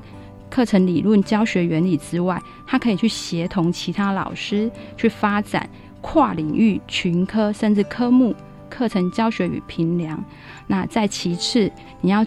[0.51, 5.69] 课程理论、教学原理之外，他可以去协同其他老师去发展
[6.03, 8.35] 跨领域、群科甚至科目
[8.69, 10.23] 课程教学与评量。
[10.67, 12.25] 那再其次，你要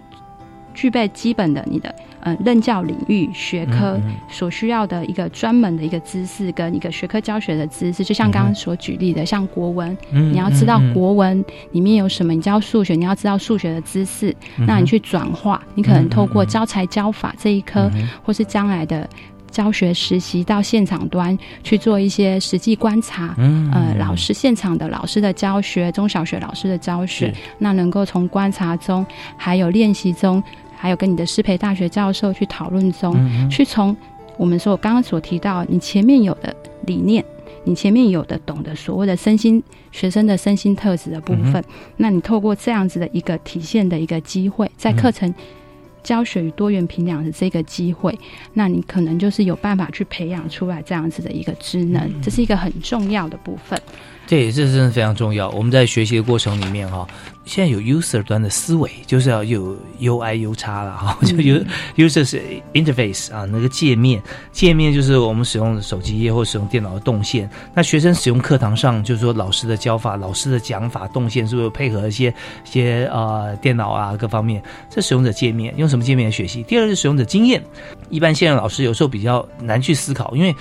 [0.73, 3.99] 具备基本的你的呃任教领域学科
[4.29, 14.33] 所需要的一个专门的一个知识跟一个学科教学的知识，就像刚刚所举例的，像国文，你要知道国文里面有什么，你教数学，你要知道数学的知识，
[14.65, 17.91] 那你去转化，你可能透过教材教法这一科，
[18.23, 19.07] 或是将来的。
[19.51, 23.69] 教学实习到现场端去做一些实际观察，嗯。
[23.71, 29.05] 呃，老师现场的老师的教学，中小学老师的教学，那能够从观察中，
[29.37, 30.41] 还有练习中，
[30.75, 33.15] 还有跟你的师培大学教授去讨论中，
[33.49, 33.95] 去从
[34.37, 37.23] 我们说刚刚所提到你前面有的理念，
[37.63, 39.61] 你前面有的懂得所谓的身心
[39.91, 41.63] 学生的身心特质的部分，
[41.97, 45.33] 那你透过这样子的一个体现的一个机会，在课程。
[46.03, 48.17] 教学与多元评量的这个机会，
[48.53, 53.79] 那你可能就是有办法去培养出来这样子的一个职能，这是一个很重要的部分。
[54.27, 55.49] 这也是真的非常重要。
[55.49, 57.07] 我们在学习的过程里面哈。
[57.43, 61.55] 现在有 user 端的思维，就是要有 UI U 叉了哈， 就有
[61.97, 62.41] user 是
[62.73, 67.49] interface 啊，那个界面，界面就是我们使用手机或使用电脑的动线。
[67.73, 72.29] 那学生使用课堂上，就是说老师的教法、老师的讲法、动线，是不是配合一些
[72.65, 74.61] 一些呃电脑啊各方面？
[74.89, 76.61] 这使用者界面用什么界面来学习？
[76.63, 77.61] 第二是使用者经验，
[78.09, 80.55] 一般现任老师有时候比较难去思考，因为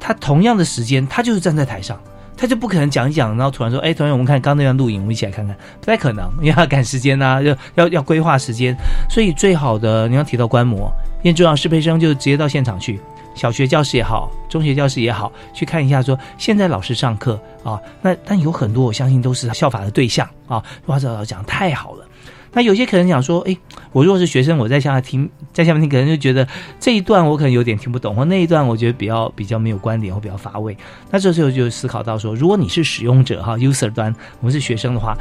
[0.00, 1.98] 他同样的时间，他就是站在台上。
[2.36, 8.74] 他就不可能讲一讲，然后突然说：“哎，同学，我们看刚那段录影，我们一起来看看。”不太可能，因为要赶时间呐，要要要规划时间。
[9.08, 10.92] 所以最好的你要提到观摩，
[11.22, 13.00] 验重要适配生就直接到现场去，
[13.34, 20.62] 小学教师也好，中学教师也好，去看一下说现在老师上课啊，那但有很多我相信都是效法的对象啊。
[20.86, 22.03] 哇，这老师讲太好了。
[22.54, 23.56] 那有些可能讲说，哎，
[23.92, 26.46] 我如果是学生，我在下面听，在下面听，可能就觉得
[26.80, 30.76] 这一段我可能有点听不懂，或那一段我觉得比较比较没有观点，或比较乏味。
[31.10, 35.16] 那这时候就思考到说，如果你是使用者哈，user 端，我们是学生的话，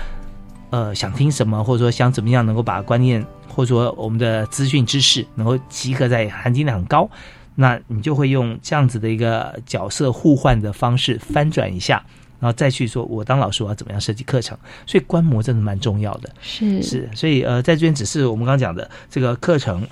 [0.69, 7.09] 呃，想听什么，或者说想怎么样能够把观念，或者说我们的资讯知识能够集合在含金量很高，
[7.55, 12.03] 那你就会用这样子的一个角色互换的方式翻转一下。
[12.43, 14.57] 然后再去说，我当老师我要怎么样设计课程？
[14.85, 16.29] 所以观摩真的蛮重要的。
[16.41, 19.87] 是是，所以呃，在这边只是我们刚刚讲的这个课程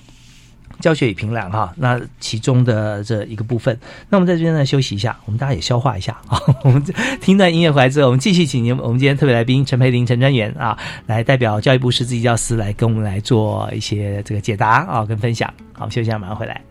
[0.82, 3.80] 教学与评量哈，那其中的这一个部分。
[4.10, 6.38] 那我们在这边呢休息一下，我们大家也消化一下啊。
[6.66, 6.84] 我们
[7.22, 15.54] 听段音乐回来之后，我们继续请您，我们今天特别来宾陈培林陈专员啊，来代表教育部师资教师来跟我们来做一些这个解答啊跟分享。
[15.72, 16.71] 好，休息一下，马上回来。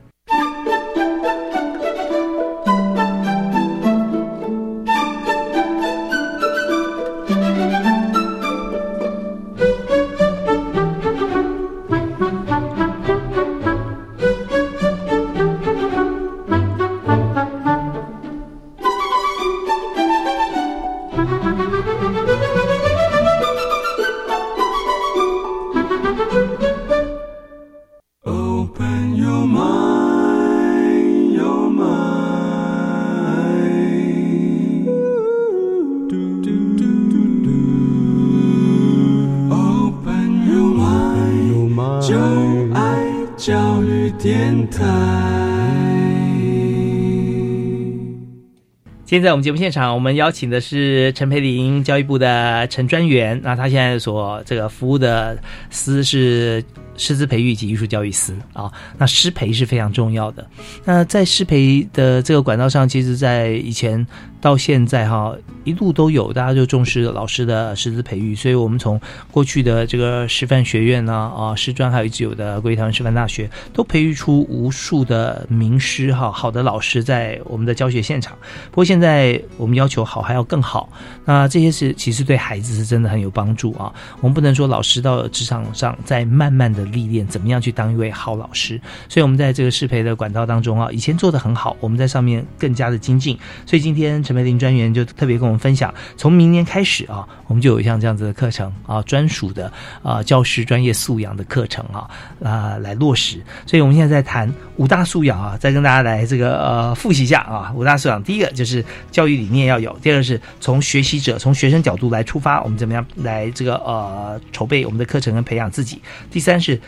[49.11, 53.40] 现在我们节目现场，我们邀请的是陈培林，教育部的陈专员。
[53.42, 55.37] 那他现在所这个服务的
[55.69, 56.63] 司是
[56.96, 58.71] 师资培育及艺术教育司啊。
[58.98, 60.46] 那师培是非常重要的。
[60.85, 64.06] 那在师培的这个管道上，其实，在以前
[64.41, 65.35] 到现在哈，
[65.65, 68.35] 一路都有，大家就重视老师的师资培育。
[68.35, 78.37] 所以我们从过去的这个师范学院呢，啊，师专，还有一直有的国立台湾师范大学，都培育出无数的名师哈，好的老师在我们的教学现场。
[78.71, 80.88] 不过现在我们要求好还要更好，
[81.25, 83.93] 那这些是其实对孩子是真的很有帮助啊。
[84.21, 88.81] 我们不能说老师到职场上在慢慢的历练，怎么样去当一位好老师。
[89.09, 93.38] 所以，我们在这个适培的管道当中啊，以前做的很好，我们在上面更加的精进。
[93.67, 99.72] 所以今天陈培林专员就特别跟我们分享，从明年开始啊，我们就有一项这样子的课程啊，专属的
[100.04, 102.08] 啊教师专业素养的课程啊
[102.40, 103.42] 啊来落实。
[103.66, 107.72] 所以我们现在在谈五大素养啊，再跟大家来这个呃复习一下啊。
[107.74, 116.00] 五大素养，第一个就是教育理念要有，第二个是从学习者、从学生角度来出发，我们怎么样来这个呃筹备我们的课程跟培养自己。
[116.31, 116.81] 第三是。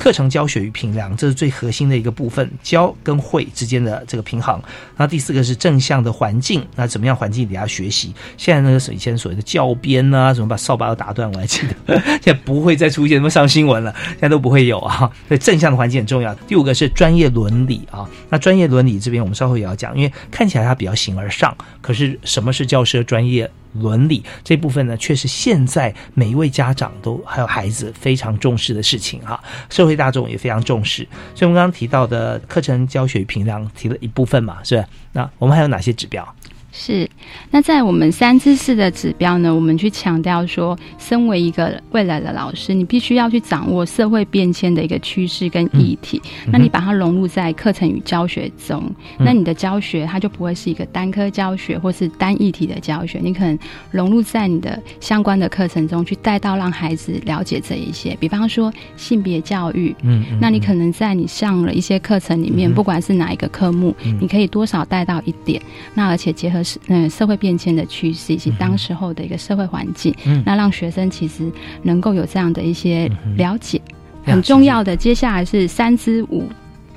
[0.00, 4.58] 课程教学与评量，这是最核心的一个部分，教跟会之间的这个平衡。
[4.96, 8.14] 那第四个是正向的环境，那怎么样环境底下学习？
[8.38, 15.00] 现在那个以前所谓的教鞭啊，什么把扫把都打断，我还记得， 现在不会再出现什么上新闻了，现在都不会有啊。
[15.28, 16.34] 所以正向的环境很重要。
[16.48, 23.50] 第五个是专业伦理啊，那专业伦理这边我们稍后也要讲，因为看起来它比较形而上，可是什么是教师的专业？
[23.74, 31.06] 伦理这部分呢，却是现在每一位家长都还有孩子非常重视的事情哈，社会大众也非常重视。
[31.34, 34.88] 所以，我们刚刚提到的课程教学与评量提了一部分嘛，是吧？
[35.12, 36.26] 那我们还有哪些指标？
[36.72, 37.08] 是，
[37.50, 46.20] 那在我们三知识的指标呢，我们去强调说，身为一个未来的老师，你必须要去掌握社会变迁的一个趋势跟议题，
[46.52, 48.82] 那你把它融入在课程与教学中，
[49.18, 53.58] 那你的教学它就不会是一个单科教学或是单议题的教学，你可能
[53.90, 65.60] 融入在你的相关的课程中去带到让孩子了解这一些，比方说性别教育，嗯，那你可能在你上了一些课程里面，不管是哪一个科目，你可以多少带到一点，
[65.94, 66.78] 那而且结合是。
[66.86, 71.52] 嗯，社会变迁的趋势以及当时候的一个社会环境，那让学生其实
[71.82, 73.78] 能够有这样的一些了解。
[74.24, 76.48] 很重要的，接下来是三之五，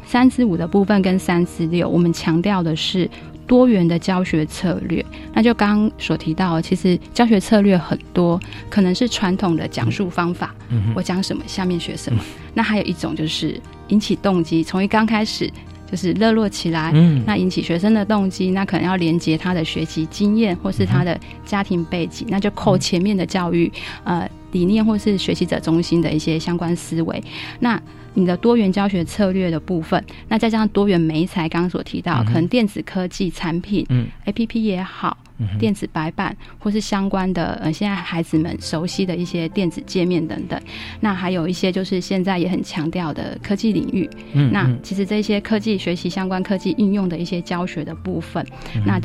[0.06, 3.10] 三之五的部分跟三之六，我们强调的是
[3.46, 5.06] 多元的教学策略。
[5.34, 10.56] 那就刚刚所提到，其实教学策略很多，可能是传统的讲述方法，
[10.96, 12.24] 我讲什么，下面学什么。
[12.54, 13.60] 那还有一种就是
[13.90, 15.52] 引起动机，从一刚开始。
[15.94, 21.16] 就是热络起来，嗯，那引起学生的动机，那可能要连接他的学习经验或是他的
[21.46, 23.72] 家庭背景，那就扣前面的教育
[24.04, 27.24] 呃理念或是学习者中心的一些相关思维。
[27.60, 27.80] 那
[28.16, 35.16] 你的多元教学策略的部分，那再加上多元媒材，刚刚所提到，可能电子科技产品，嗯，A P P 也好。
[35.60, 40.60] 电子白板或是相关的呃，现在孩子们熟悉的一些电子界面等等，
[41.00, 44.10] 那还有一些就是现在也很强调的科技领域。
[44.34, 48.46] 嗯，那其实这些科技学习相关科技应用的一些教学的部分，
[48.86, 49.00] 那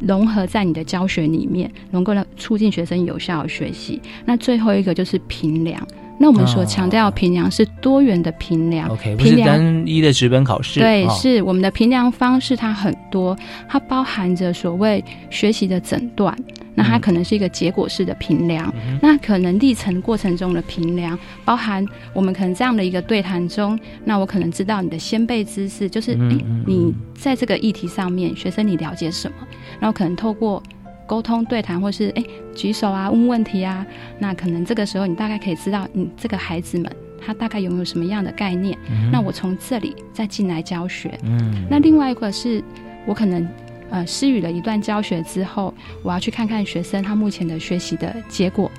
[0.00, 4.00] 融合在你的教学里面，能够让促进学生有效的学习。
[4.24, 5.86] 那最后一个就是评量。
[6.22, 10.78] 那我们所强调评量是多元的评量，OK，不是单一的纸本考试。
[10.78, 13.34] 对，是我们的评量方式，它很多，
[13.66, 16.36] 它包含着所谓学习的诊断，
[16.74, 29.46] 那它可能是一个结果式的评量，那可能历程过程中的评量，包含我们可能这样的一个对谈中，那我可能知道你的先辈知识，就是哎，你在这个议题上面，学生你了解什么，
[29.80, 30.62] 然后可能透过。
[31.10, 32.22] 沟通对谈，或是哎
[32.54, 33.84] 举手啊问问题啊，
[34.20, 36.88] 那可能这个时候你大概可以知道，你这个孩子们
[37.20, 38.78] 他大概拥有什么样的概念。
[39.10, 41.18] 那我从这里再进来教学。
[41.24, 42.62] 嗯，那另外一个是
[43.06, 43.48] 我可能
[43.90, 48.70] 呃施予了一段教学之后，我要去看看学生他目前的学习的结果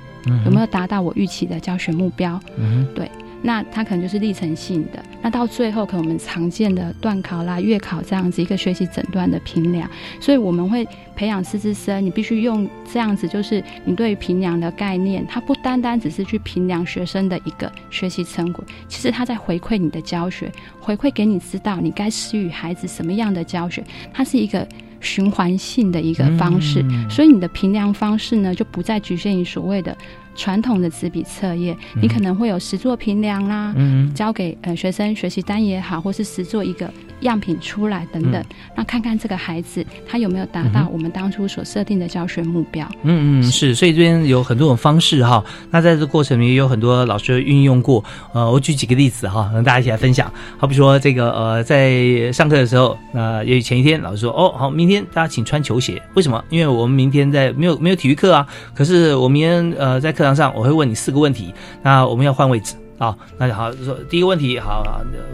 [0.46, 2.40] 有没有达到我预期的教学目标。
[2.56, 3.10] 嗯，对。
[3.42, 9.90] 那它可能就是历程性的，那到最后可能我们常见的段考啦、月考这样子一个学习诊断的评量，
[10.20, 10.86] 所以我们会
[11.16, 23.82] 培养师资生，你必须用这样子，就是你对于评量的概念，它不单单只是去评量学生的一个学习成果，其实它在回馈你的教学，回馈给你知道你该施予孩子什么样的教学，
[24.14, 24.66] 它是一个
[25.00, 29.96] 循环性的一个方式，所以你的评量方式呢，就不再局限于所谓的。
[30.34, 38.42] 传统的纸笔测验，你可能会有实作评量啦，嗯交给呃学生学习单也好，或是实作一个样品出来等等，
[38.74, 42.88] 那看看这个孩子他有没有达到我们当初所设定的教学目标。
[43.02, 45.44] 嗯嗯，是，所以这边有很多种方式哈。
[45.70, 48.02] 那在这过程里，有很多老师运用过。
[48.32, 50.32] 呃，我举几个例子哈，让大家一起来分享。
[50.56, 56.00] 好比说这个呃，在上课的时候，那也许前一天老师说，哦好，明天大家请穿球鞋。
[56.14, 56.42] 为什么？
[56.48, 58.46] 因为我们明天在没有没有体育课啊。
[58.74, 60.21] 可是我明天呃在课。
[60.22, 61.52] 课堂上我会问你四个问题，
[61.82, 64.84] 那我们要换位置啊，那好，说第一个问题，好，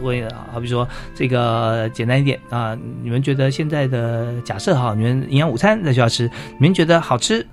[0.01, 6.27] 问，好比说这个简单一点啊，你们觉得现在的假设哈，你们营养午餐在学校吃，
[6.57, 7.45] 你们觉得好吃？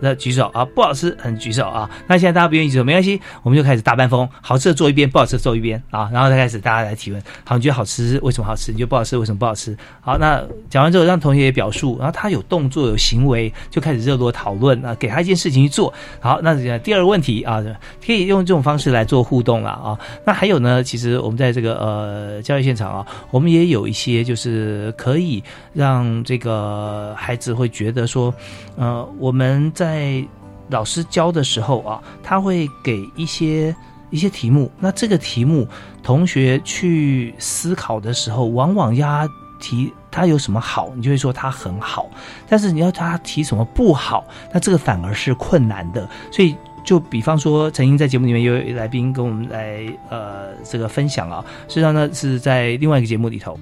[0.00, 1.88] 那举手啊，不好吃，很举手啊。
[2.06, 6.08] 那现在大家不愿意举手，没关系，我们就开始大半风，好吃的做一边，不好吃的做一边啊。
[6.12, 7.22] 然后再开始大家来提问。
[7.44, 8.72] 好，你觉得好吃，为什么好吃？
[8.72, 9.76] 你觉得不好吃，为什么不好吃？
[10.00, 15.92] 好，那讲完之后，让同学也表述，然后他有动作有行为，就开始热络讨论啊，给他一件事情去做。
[16.20, 17.64] 好，那第二个问题啊，
[18.04, 19.98] 可以用这种方式来做互动了啊。
[20.24, 25.42] 那还有呢，其实我们在这个呃教育现场啊，我们也有一些就是可以
[25.72, 28.32] 让这个孩子会觉得说，
[28.76, 30.22] 呃，我们在在
[30.68, 33.74] 老师教的时候啊，他会给一些
[34.10, 34.70] 一些题目。
[34.78, 35.66] 那这个题目，
[36.02, 39.28] 同学去思考的时候，往往要他
[39.58, 42.10] 提他有什么好，你就会说他很好。
[42.46, 46.06] 但是你要他提什么不好，那这个反而是困难的。
[46.30, 53.58] 所以，就比方说，曾经在节目里面有来宾跟我们来呃这个分享啊，实际上呢是在另外一个节目里头。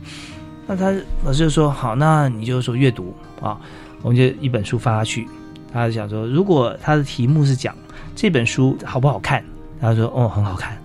[0.67, 0.93] 那他
[1.25, 3.57] 老师就说好，那你就说阅读啊，
[4.03, 5.29] 我们就一本书发下去。
[5.77, 7.75] 他就想说，如果他的题目是讲
[8.15, 9.45] 这本书好不好看，
[9.81, 10.77] 他说哦很好看，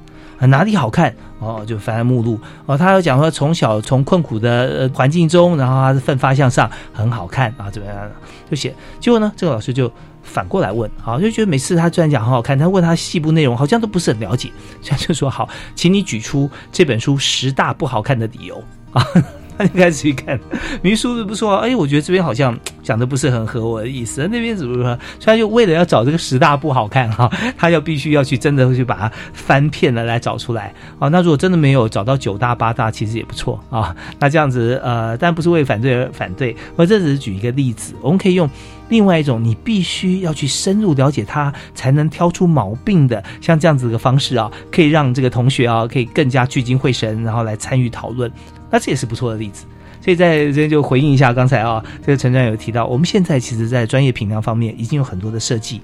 [0.49, 2.77] 哪里好看哦就翻目录哦。
[2.77, 8.11] 他要讲说从小从困苦的环境中，然后他是奋发向上，很好看啊怎么样
[8.49, 8.75] 就写。
[8.99, 9.91] 结果呢，这个老师就
[10.23, 18.61] 反过来问，好就觉得每次他虽然讲很好看，他问他细部内容好像都不是很了解，所以就说好，请你举出这本书十大不好看的理由
[18.91, 19.05] 啊。
[19.61, 20.39] 他就开始去看，
[20.81, 24.97] 明书是不错啊，哎，我觉得这边好像讲的不是很合我的意思，那边怎么说？
[25.19, 31.07] 所以就为了要找这个十大不好看哈，他要必须要去真的去把它翻片了来找出来啊。
[31.09, 33.95] 那如果真的没有找到九大八大，其实也不错啊。
[34.19, 38.49] 那这样子呃，但不是为反对而反对，我这只是举一个例子，我们可以用
[38.89, 48.31] 另外一种你必须要去深入了解它才能挑出毛病的，像这样子的方式啊，可以让这个同学啊可以更加聚精会神，然后来参与讨论。
[48.71, 49.65] 那这也是不错的例子，
[50.01, 55.81] 所以在这边就回应一下刚才啊，这个陈专有提到，我们现在其实，在专业评量方面已经有很多的设计。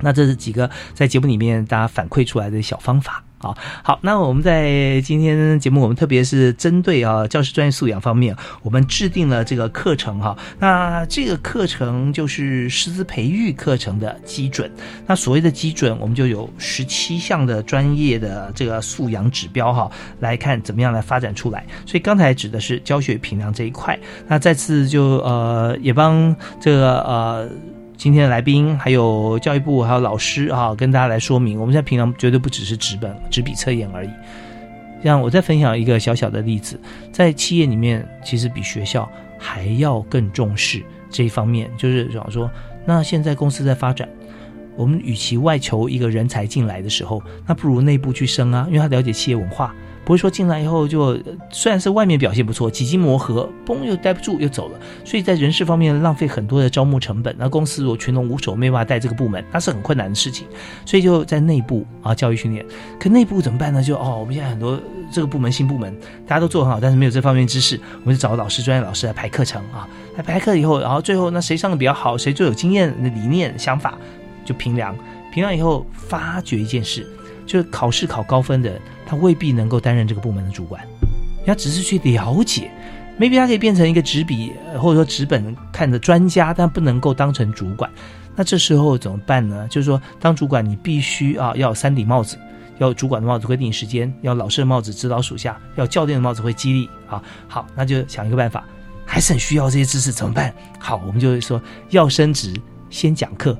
[0.00, 3.22] 那这是几个在节目里面大家反馈出来的小方法。
[3.44, 10.34] 好，好，那我们在今天节目，我们特别是针对啊教师专业素养方面，我们制定了这个课程哈。
[10.58, 14.72] 那这个课程就是师资培育课程的基准。
[15.06, 19.90] 那所谓的基准，我们就有十七项的专业的这个素养指标哈，
[20.20, 21.66] 来看怎么样来发展出来。
[21.84, 23.98] 所以刚才指的是教学评量这一块。
[24.26, 27.46] 那再次就呃也帮这个呃。
[27.96, 34.10] 今天的来宾还有教育部还有老师啊，跟大家来说明，我们在平常绝对不只是纸本纸笔测验而已。
[35.02, 36.78] 像我再分享一个小小的例子，
[37.12, 42.50] 在企业里面，其实比学校还要更重视这一方面，就是比方说，
[42.84, 44.08] 那现在公司在发展，
[44.76, 49.74] 我们与其外求一个人才进来的时候，那不如内部去升啊，因为他了解企业文化。
[50.04, 51.18] 不会说进来以后就
[51.50, 57.34] 虽然是外面表现不错，几经磨合，嘣又待不住又走了，所以在人事方面浪费很多的招募成本。
[57.38, 60.46] 那公司如果群龙无首，没办法带这个部门，那是很困难的事情。
[60.84, 62.64] 所以就在内部啊教育训练，
[63.00, 63.82] 可内部怎么办呢？
[63.82, 64.78] 就哦，我们现在很多
[65.10, 65.96] 这个部门新部门，
[66.26, 73.96] 大家都做很好，但是没有这方面知识，我们就找老师专业老师来排课程啊，来排课以后，然后最后那谁上的比较好，谁最有经验的理念想法，
[74.44, 74.94] 就评量，
[75.32, 77.06] 评量以后发掘一件事。
[77.46, 80.82] 就是考试考高分的人，他未必能够担任这个部门的主管。
[81.46, 82.70] 他只是去了解
[83.18, 87.90] ，maybe 他可以变成一个纸笔或者说纸本看的专家，但不能够当成主管。
[88.34, 89.68] 那这时候怎么办呢？
[89.68, 92.36] 就是说，当主管你必须啊，要有三顶帽子：
[92.78, 96.88] 要主管的帽子规定时间，要老师的帽子指导属下，要教练的帽子会激励。
[97.08, 98.64] 啊，好，那就想一个办法，
[99.04, 100.52] 还是很需要这些知识，怎么办？
[100.78, 102.52] 好，我们就会说要升职，
[102.90, 103.56] 先讲课，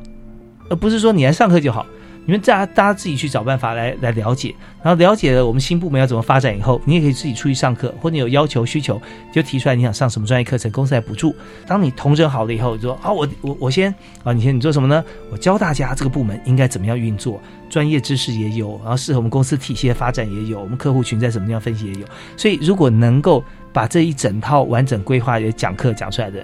[0.70, 1.86] 而不是说你来上课就好。
[2.26, 9.00] 你们大家大家自己去找办法来来了解，然后了解了我们新部门要怎么发展以后，你也可以自己出去上课，或者有要求需求
[9.32, 11.34] 就提出来你想上什么专业课程，公司来补助。
[11.66, 15.04] 当你同整好了以后，就说啊我我我先啊你先你做什么呢？
[15.30, 22.06] 我教大家这个部门应该怎么样运作，专业知识也有，然后适合我们公司体系的发展也有，我们客户群在什么地方分析也有。
[22.38, 26.42] 所以如果能够把这一整套完整规划也讲课讲出来的，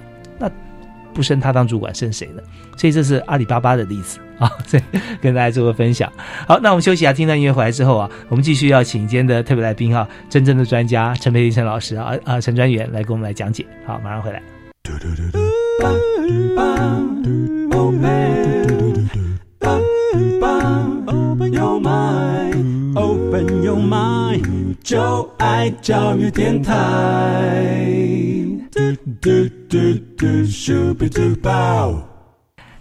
[1.14, 2.42] 不升他当主管，升谁呢？
[2.76, 4.82] 所以这是阿里巴巴的例子啊， 所以
[5.20, 6.10] 跟大家做个分享。
[6.46, 13.66] 好，那我们休息一下，听到音乐回来之后啊，我们继续要请今天的特别来宾啊，真正的专家陈培林陈老师啊啊陈专员来给我们来讲解。
[13.86, 14.42] 好，马上回来。
[24.82, 26.74] 就爱教育电台。
[29.70, 32.09] do do shooby doo bow.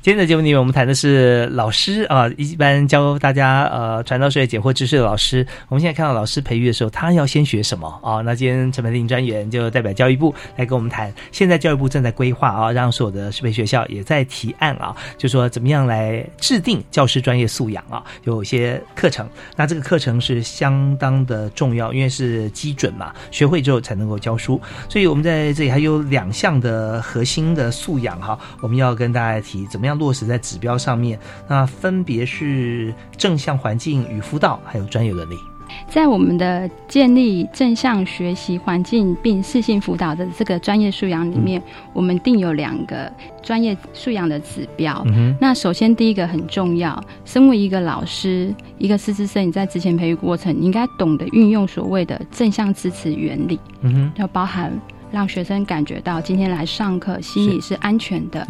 [0.02, 5.46] 今天的节目里面，我们谈的是老师啊，一般教大家呃传道授业解惑知识的老师。
[5.68, 8.22] 我们现在看到老师培育的时候，他要先学什么啊？
[8.22, 19.30] 那今天陈培林专员就代表教育部来跟我们谈，现在教育部正在规划啊，让所有的师培学校也在提案啊，就说怎么样来制定教师专业素养啊，有些课程。
[19.58, 24.62] 那这个课程是相当的重要，因为是基准嘛，学会之后才能够教书。
[24.88, 29.89] 所以我们在这里还有两项的核心的素养哈，我们要跟大家提怎么样。
[29.98, 35.36] 落实在指标上面，那分别是正向环境与辅导，还有专业伦理。
[35.88, 41.62] 在我们的建立正向学习环境并适性辅导的这个专业素养里面，
[41.94, 43.12] 我们定有两个
[43.44, 45.04] 专业素养的指标。
[45.06, 54.74] 嗯那首先第一个很重要，身为一个老师，一个师资生，你在之前培育过程，你应该懂得运用所谓的正向支持原理，嗯哼，要包含
[55.12, 58.44] 让学生感觉到今天来上课心里是安全的。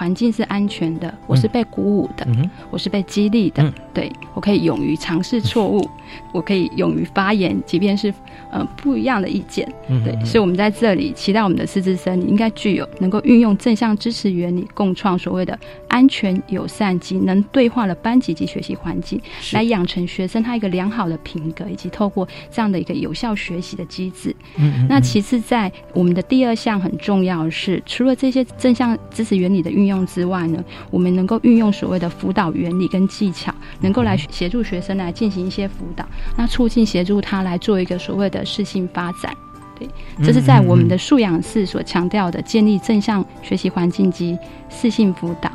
[0.00, 2.26] 环境是安全的，我是被鼓舞的，
[2.70, 5.86] 我是被激励的，对我可以勇于尝试错误，
[6.32, 8.10] 我可以勇于发言，即便是
[8.50, 9.70] 呃不一样的意见，
[10.02, 15.58] 对，所以我们在这里期待我们的师资生你应该具有能够运用正向支持原理，共创所谓的
[15.90, 19.20] 安全、友善及能对话的班级及学习环境，
[19.52, 24.34] 来养成学生他一个良好的品格，以及透过这样的一个有效学习的机制。
[24.56, 39.34] 嗯，那其次在我们的第二项很重要的是，除了这些正向知识原理的运用之外呢，我们能够运用所谓的辅导原理跟技巧，能够来协助学生来进行一些辅导，那促进协助他来做一个所谓的适性发展。
[39.76, 39.88] 对，
[40.22, 44.38] 这是在我们的素养室所强调的，建立正向学习环境及
[44.68, 45.50] 适性辅导。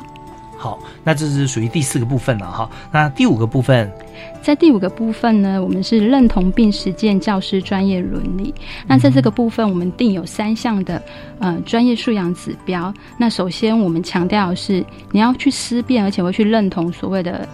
[0.58, 2.70] 好，那这是属于第四个部分了哈。
[2.90, 3.92] 那第五个部分，
[4.42, 8.54] 在第五个部分呢，我们是认同并实践教师专业伦理。
[8.86, 11.02] 那在这个部分，我们定有三项的
[11.38, 12.92] 呃专业素养指标。
[13.18, 17.46] 那首先，我们强调的是你要去思辨，而且会去认同所谓的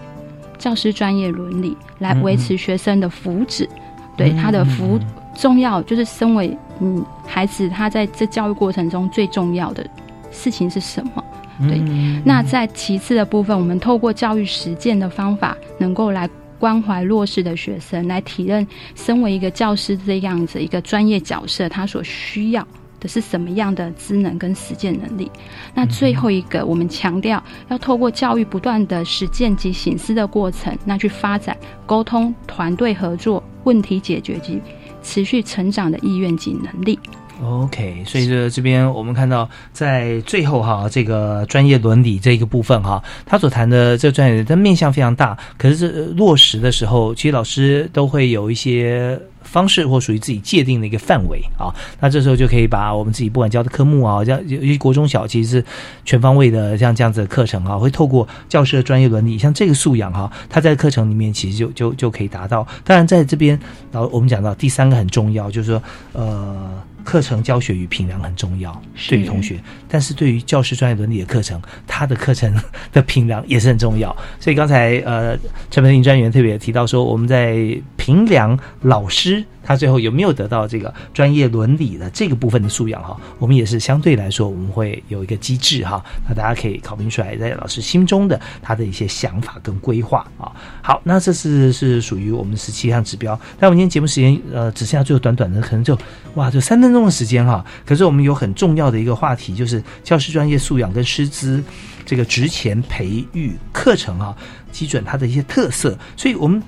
[0.59, 3.69] 教师专业伦理，来维持学生的福祉。
[4.17, 5.01] 对他的福
[5.35, 9.85] 重要，就是身为嗯孩子，他在这教育过程中最重要的
[10.31, 11.25] 事情是什么？
[11.61, 11.79] 对，
[12.25, 16.29] 那在其次的部分，我们透过教育实践的方法，能够来
[16.59, 22.67] 关怀弱势的学生，来体认身为一个教师这样子一个专业角色，他所需要
[23.01, 25.31] 的是什么样的职能跟实践能力。
[25.75, 34.61] 那最后一个，我们强调要透过教育不断的实践及醒思的过程，那去发展沟通、团队合作、问题解决及
[35.03, 36.99] 持续成长的意愿及能力。
[37.45, 51.75] OK，所以这这边我们看到，在最后哈，这个专业伦理这个部分哈，他所谈的这个专业，它面向非常大，可是这落实的时候，其实老师都会有一些方式或属于自己界定的一个范围啊。
[51.99, 55.65] 那这时候就可以把我们自己不管教的科目啊，像尤其国中小，其实是
[56.05, 62.65] 全方位的像这样子的课程啊，会透过教师的专业伦理，像这个素养哈，他在课程里面其实就就就可以达到。
[62.85, 63.59] 当然，在这边，
[63.91, 65.83] 然后我们讲到第三个很重要，就是说
[66.13, 66.71] 呃。
[67.03, 72.55] 课程教学与评量很重要，对于同学，但是对于教师专业伦理的课程，他的课程
[72.93, 74.15] 的评量也是很重要。
[74.41, 75.37] 所以刚才呃，
[75.71, 77.57] 陈培林专员特别提到说，我们在
[77.97, 79.45] 评量老师。
[79.63, 83.17] 他最后有没有得到这个专业伦理的这个部分的素养哈？
[83.39, 90.51] 我们也是相对来说，我们会有一个机制哈，那大家可以考评出来，在老师心中的他的一些想法跟规划啊。
[90.83, 93.39] 好，那这是是属于我们十七项指标。
[93.59, 95.97] 但我们今天节目时间呃只剩下最后短短的，可能就
[96.35, 97.65] 哇就三分钟的时间哈。
[97.85, 101.63] 可是我们有很重要的一个话题，就是教师专业素养跟师资
[102.05, 104.37] 这个职前培育课程啊，
[104.71, 106.63] 基准它的一些特色，所以我们。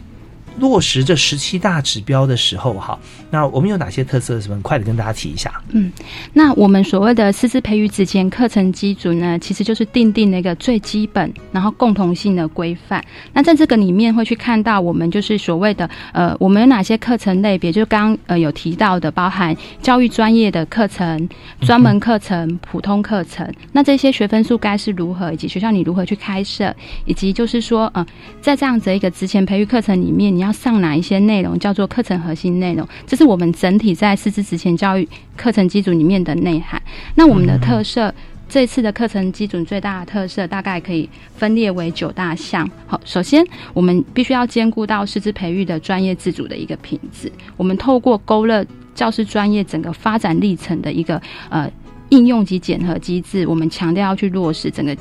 [0.58, 2.98] 落实这十七大指标的时候，哈，
[3.30, 4.40] 那我们有哪些特色？
[4.40, 4.54] 什么？
[4.54, 5.52] 很快的跟大家提一下。
[5.70, 5.90] 嗯，
[6.32, 13.04] 那我们所谓的师资培育之前课程基准呢，其实就是定定那个最基本，然后共同性的规范。
[13.32, 17.72] 那在这个里面会去看到，我们就是所谓的呃，我们有哪些课程类别？
[17.72, 21.28] 就刚呃有提到的，包含教育专业的课程、
[21.62, 23.52] 专门课程、普通课程。
[23.72, 26.72] 那这些学分数该是如何，以及学校你如何去开设，
[27.06, 28.06] 以及就是说，呃，
[28.40, 32.86] 在这样子一个职前培育课程里面，你要上哪一些内容叫做课程核心内容？
[33.06, 36.80] 这是我们整体在师资职前教育课程基础里面的内涵。
[37.14, 38.14] 那我们的特色，
[38.48, 42.68] 这次的课程基准最大的特色大概可以分列为九大项。
[42.86, 47.32] 好，首先我们必须要兼顾到师资培育的专业自主的一个品质。
[47.56, 48.64] 我们透过勾勒
[48.94, 51.70] 教师专业整个发展历程的一个呃
[52.10, 54.94] 应用及检核机制，我们强调要去落实整个。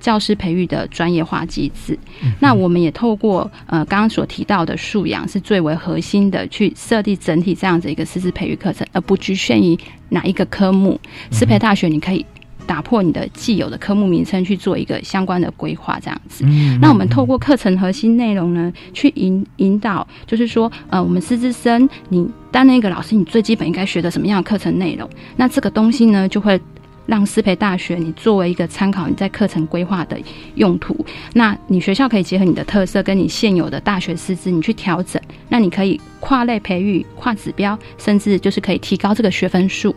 [0.00, 1.98] 教师培育的专业化机制，
[2.40, 9.78] 那我们也透过呃刚刚所提到的素养是最为核心的，去设立整体这样子一个师资培育课程，而不局限于
[10.10, 10.98] 哪一个科目。
[11.30, 12.24] 师培大学你可以
[12.66, 16.44] 打破你的既有的科目名称去做一个相关的规划，这样子。
[16.46, 25.08] 嗯那我们透过课程核心内容呢，去引引导，就是说，呃，我们师资生，你担任一个老师，你最基本应该学的什么样的课程内容？
[25.36, 26.60] 那这个东西呢，就会。
[27.08, 30.20] 让师培大学你作为一个参考，你在课程规划的
[30.56, 30.94] 用途，
[31.32, 35.20] 那你学校可以结合你的特色跟你现有的大学师资，你去调整。
[35.48, 39.96] 那你可以跨类培育、跨指标，甚至就是可以提高这个学分数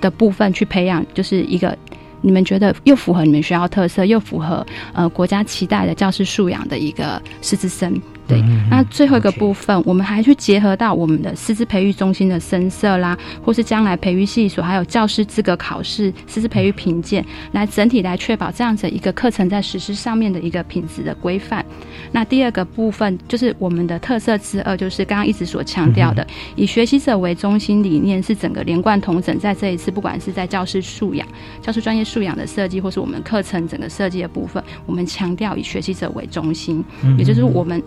[0.00, 1.76] 的部分去培养，就是一个
[2.20, 8.00] 你们觉得又符合你们学校特色，又符合呃国家期待的教师素养的一个师资生。
[8.26, 8.40] 对，
[8.70, 21.66] 那最后一个部分，我们还去结合到我们的师资培育中心的深色啦，或是将来培育系所，还有教师资格考试、师资培育评鉴，来整体来确保这样子一个课程在实施上面的一个品质的规范。
[22.12, 31.26] 那第二个部分就是我们的特色之二，就是刚刚一直所强调的，以学习者为中心理念是整个连贯统整，在这一次不管是在教师素养、
[31.62, 37.82] 教师专业素养的设计，或是我们课程整个设计的部分，我们强调以学习者为中心，嗯也就是我们。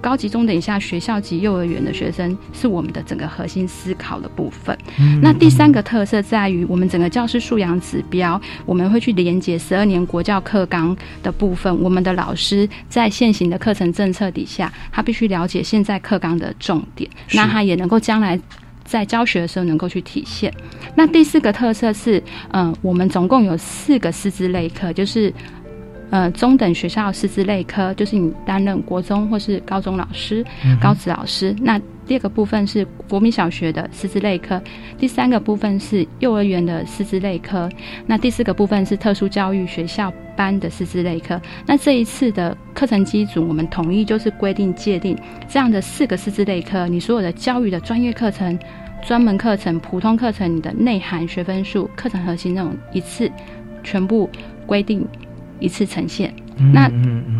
[0.00, 4.76] 高级中等以下学校及幼儿园的学生是我们的整个核心思考的部分。
[4.98, 11.74] 嗯那第三个特色在于我们整个教师素养指标，我们会去连接十二年国教课纲的部分。
[11.82, 18.38] 我们的老师在现行的课程政策底下，他必须了解现在课纲的重点，那他也能够将来。
[18.88, 20.54] 在教学的时候能够去体现。
[20.94, 22.22] 那第四个特色是，
[22.52, 25.34] 嗯、我们总共有四个师资类课，就是
[26.10, 31.54] 呃中等学校师资类科，就是你担任国中或是高中老师、嗯高职老师。
[31.60, 34.62] 那第二个部分是国民小学的师资类科，
[34.96, 37.68] 第三个部分是幼儿园的师资类科，
[38.06, 41.40] 那第四个部分是特殊教育学校班的师资类科。
[41.66, 48.58] 那这一次的课程机组，我们统一就是规定界定这样的四个师资类科，你所有的教育的专业课程。
[49.06, 53.30] 专门课程、普通课程，你的内涵、学分数、课程核心那种一次
[53.84, 54.28] 全部
[54.66, 55.06] 规定
[55.60, 56.34] 一次呈现。
[56.72, 56.90] 那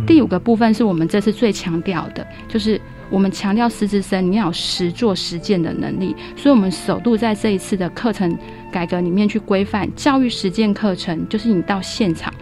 [0.07, 8.37] 第五个部分是我们这次最强调的，就是我们强调师资生你要有实做实践的能力，所以我们首度在这一次的课程
[8.71, 12.33] 改革里面去规范教育实践课程，就是你到现场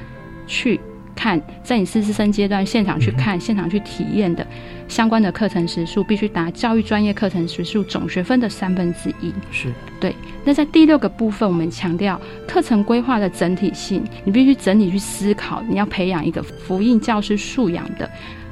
[0.46, 0.80] 去
[1.14, 4.46] 看，在你师资生阶段现场去看、现场去体验的
[4.88, 9.32] 相关的课程时数，必须达教育专业课程时数总学分的三分之一。
[9.50, 18.08] 是对，那在第六个部分，我们强调课程规划的整体性，你必须整体去思考，你要培养一个福音教师素养的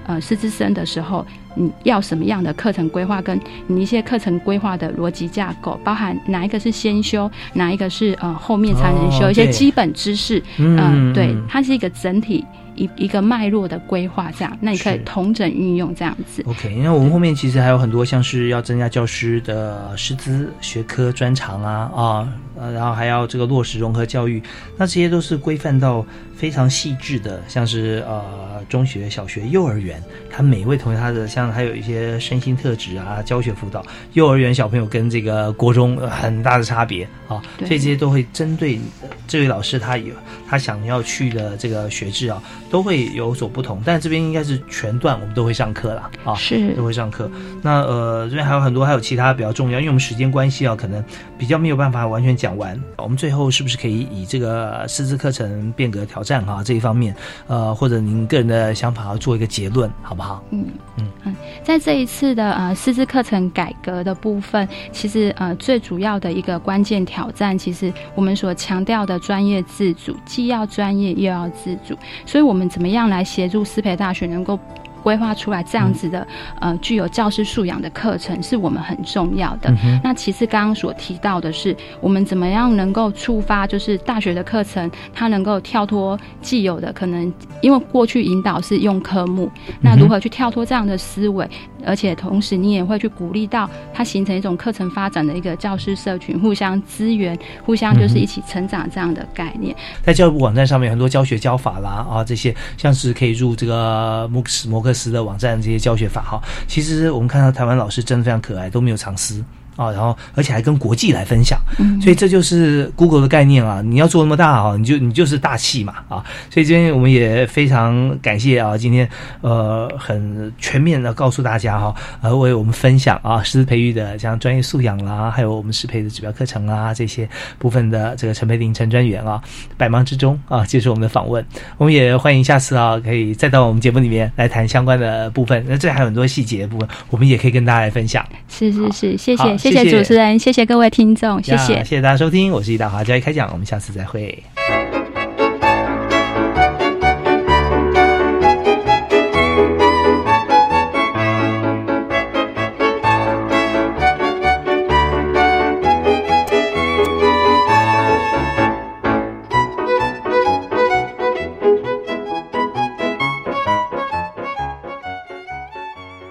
[0.06, 12.44] 呃师资生的时候，你要什么样的课程规划，跟你一些课程规划的逻辑架构，包含哪一个是先修，哪一个是呃后面才能修，哦一些基本知识，嗯呃对嗯，它是一个整体
[12.74, 16.42] 一一个脉络的规划，这样，那你可以同整运用这样子。
[16.46, 22.28] OK，因为我们后面其实还有很多，像是要增加教师的师资、学科专长啊啊，
[22.62, 24.40] 呃，然后还要这个落实融合教育，
[24.76, 26.06] 那这些都是规范到
[26.36, 30.00] 非常细致的，像是呃中学、小学、幼儿园，
[30.30, 40.14] 他每一位同学他的像还有一些身心特质啊、教学辅导，幼儿园小朋友跟这个国中呃很大的差别啊，所以这些都会针对呃这位老师他有
[40.48, 42.40] 他想要去的这个学制啊，
[42.70, 47.28] 都会有所不同，但这边应该是全段我们都会上课了啊，是都会上课。
[47.60, 51.02] 那呃这边还有很多还有其他比较重要，因为我们时间关系啊，可能
[51.38, 52.80] 比较没有办法完全讲完。
[52.98, 57.14] 我们最后是不是可以以这个师资课程变革挑战啊这一方面，
[57.46, 60.42] 呃或者您个人的想法做一个结论，好不好？
[60.50, 71.96] 嗯嗯嗯，在这一次的呃师资课程改革的部分，其实呃最主要的一个关键挑战，其实我们所强调的专业自主，既要专业又要自主，
[72.26, 74.58] 所以我们怎么样来协助师培大学能够。
[75.02, 76.26] 规划出来这样子的，
[76.60, 79.68] 呃，具有教师素养的课程，是我们很重要的。
[79.84, 89.50] 嗯那其次，刚刚所提到的是，我们怎么样能够触发，就是大学的课程，它能够跳脱既有的可能，因为过去引导是用科目，
[89.80, 91.48] 那如何去跳脱这样的思维，
[91.84, 99.74] 而且同时你也会去鼓励到它形成一种课程发展的一个教师社群，互相资源，互相就是一起成长这样的概念。
[100.02, 106.40] 在教育部网站上面，很多教学教法啦啊，这些像是可以入这个摩克斯摩克斯的网站这些教学法哈。
[106.66, 109.44] 其实我们看到台湾老师真的非常可爱，都没有藏私。
[109.76, 113.80] 啊，然后而且还跟国际来分享，嗯所以这就是 Google 的概念啊！
[113.82, 116.24] 你要做那么大啊，你就你就是大气嘛啊！
[116.50, 119.08] 所以今天我们也非常感谢啊，今天
[119.40, 129.40] 呃很全面的告诉大家哈，呃为我们分享啊师资培育的像专业素养啦，还有我们师培的指标课程啊这些部分的这个陈培林陈专员啊，
[129.76, 131.44] 百忙之中啊接受我们的访问，
[131.78, 138.24] 我们也欢迎下次啊可以再到我们节目里面来谈相关的部分，那这还有很多细节的部分，我们也可以跟大家来分享。
[138.48, 141.84] 是是是，谢谢谢谢谢主持人，谢谢各位听众，谢谢谢。
[141.84, 144.42] 谢大家收听，我是易大华教育开讲，我们下次再会。